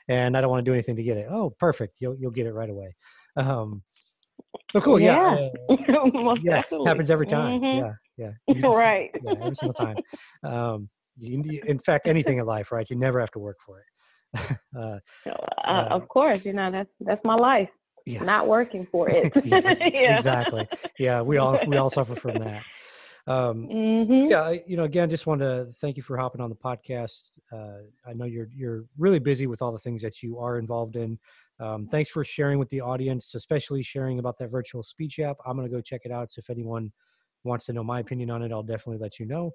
[0.09, 1.27] and I don't want to do anything to get it.
[1.29, 2.95] Oh, perfect, you'll you'll get it right away.
[3.37, 3.83] Um,
[4.71, 5.01] so cool.
[5.01, 7.61] Yeah, yeah, uh, yeah happens every time.
[7.61, 7.85] Mm-hmm.
[8.17, 8.61] Yeah, yeah.
[8.61, 9.11] Just, right.
[9.25, 9.97] Yeah, every single time.
[10.45, 10.89] Um,
[11.19, 12.89] you, in fact, anything in life, right?
[12.89, 13.87] You never have to work for it.
[14.77, 15.31] uh, uh,
[15.67, 17.69] uh, of course, you know that's that's my life.
[18.07, 18.25] yeah.
[18.25, 19.33] Not working for it.
[19.45, 19.61] Yeah,
[19.93, 20.17] yeah.
[20.17, 20.67] exactly.
[20.99, 22.65] Yeah, we all we all suffer from that.
[23.27, 26.57] Um, hmm yeah, you know, again, just want to thank you for hopping on the
[26.57, 27.31] podcast.
[27.53, 30.97] Uh, I know you're you're really busy with all the things that you are involved
[30.97, 31.19] in.
[31.61, 35.37] Um, thanks for sharing with the audience, especially sharing about that virtual speech app.
[35.47, 36.31] I'm gonna go check it out.
[36.31, 36.93] So if anyone
[37.45, 39.53] wants to know my opinion on it, I'll definitely let you know.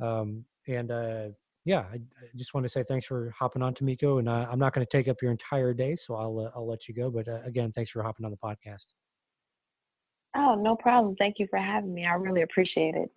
[0.00, 1.28] Um, and uh,
[1.66, 4.20] yeah, I, I just want to say thanks for hopping on, Tamiko.
[4.20, 6.66] And uh, I'm not going to take up your entire day, so I'll uh, I'll
[6.66, 7.10] let you go.
[7.10, 8.86] But uh, again, thanks for hopping on the podcast.
[10.36, 11.16] Oh, no problem.
[11.16, 12.06] Thank you for having me.
[12.06, 13.10] I really appreciate it.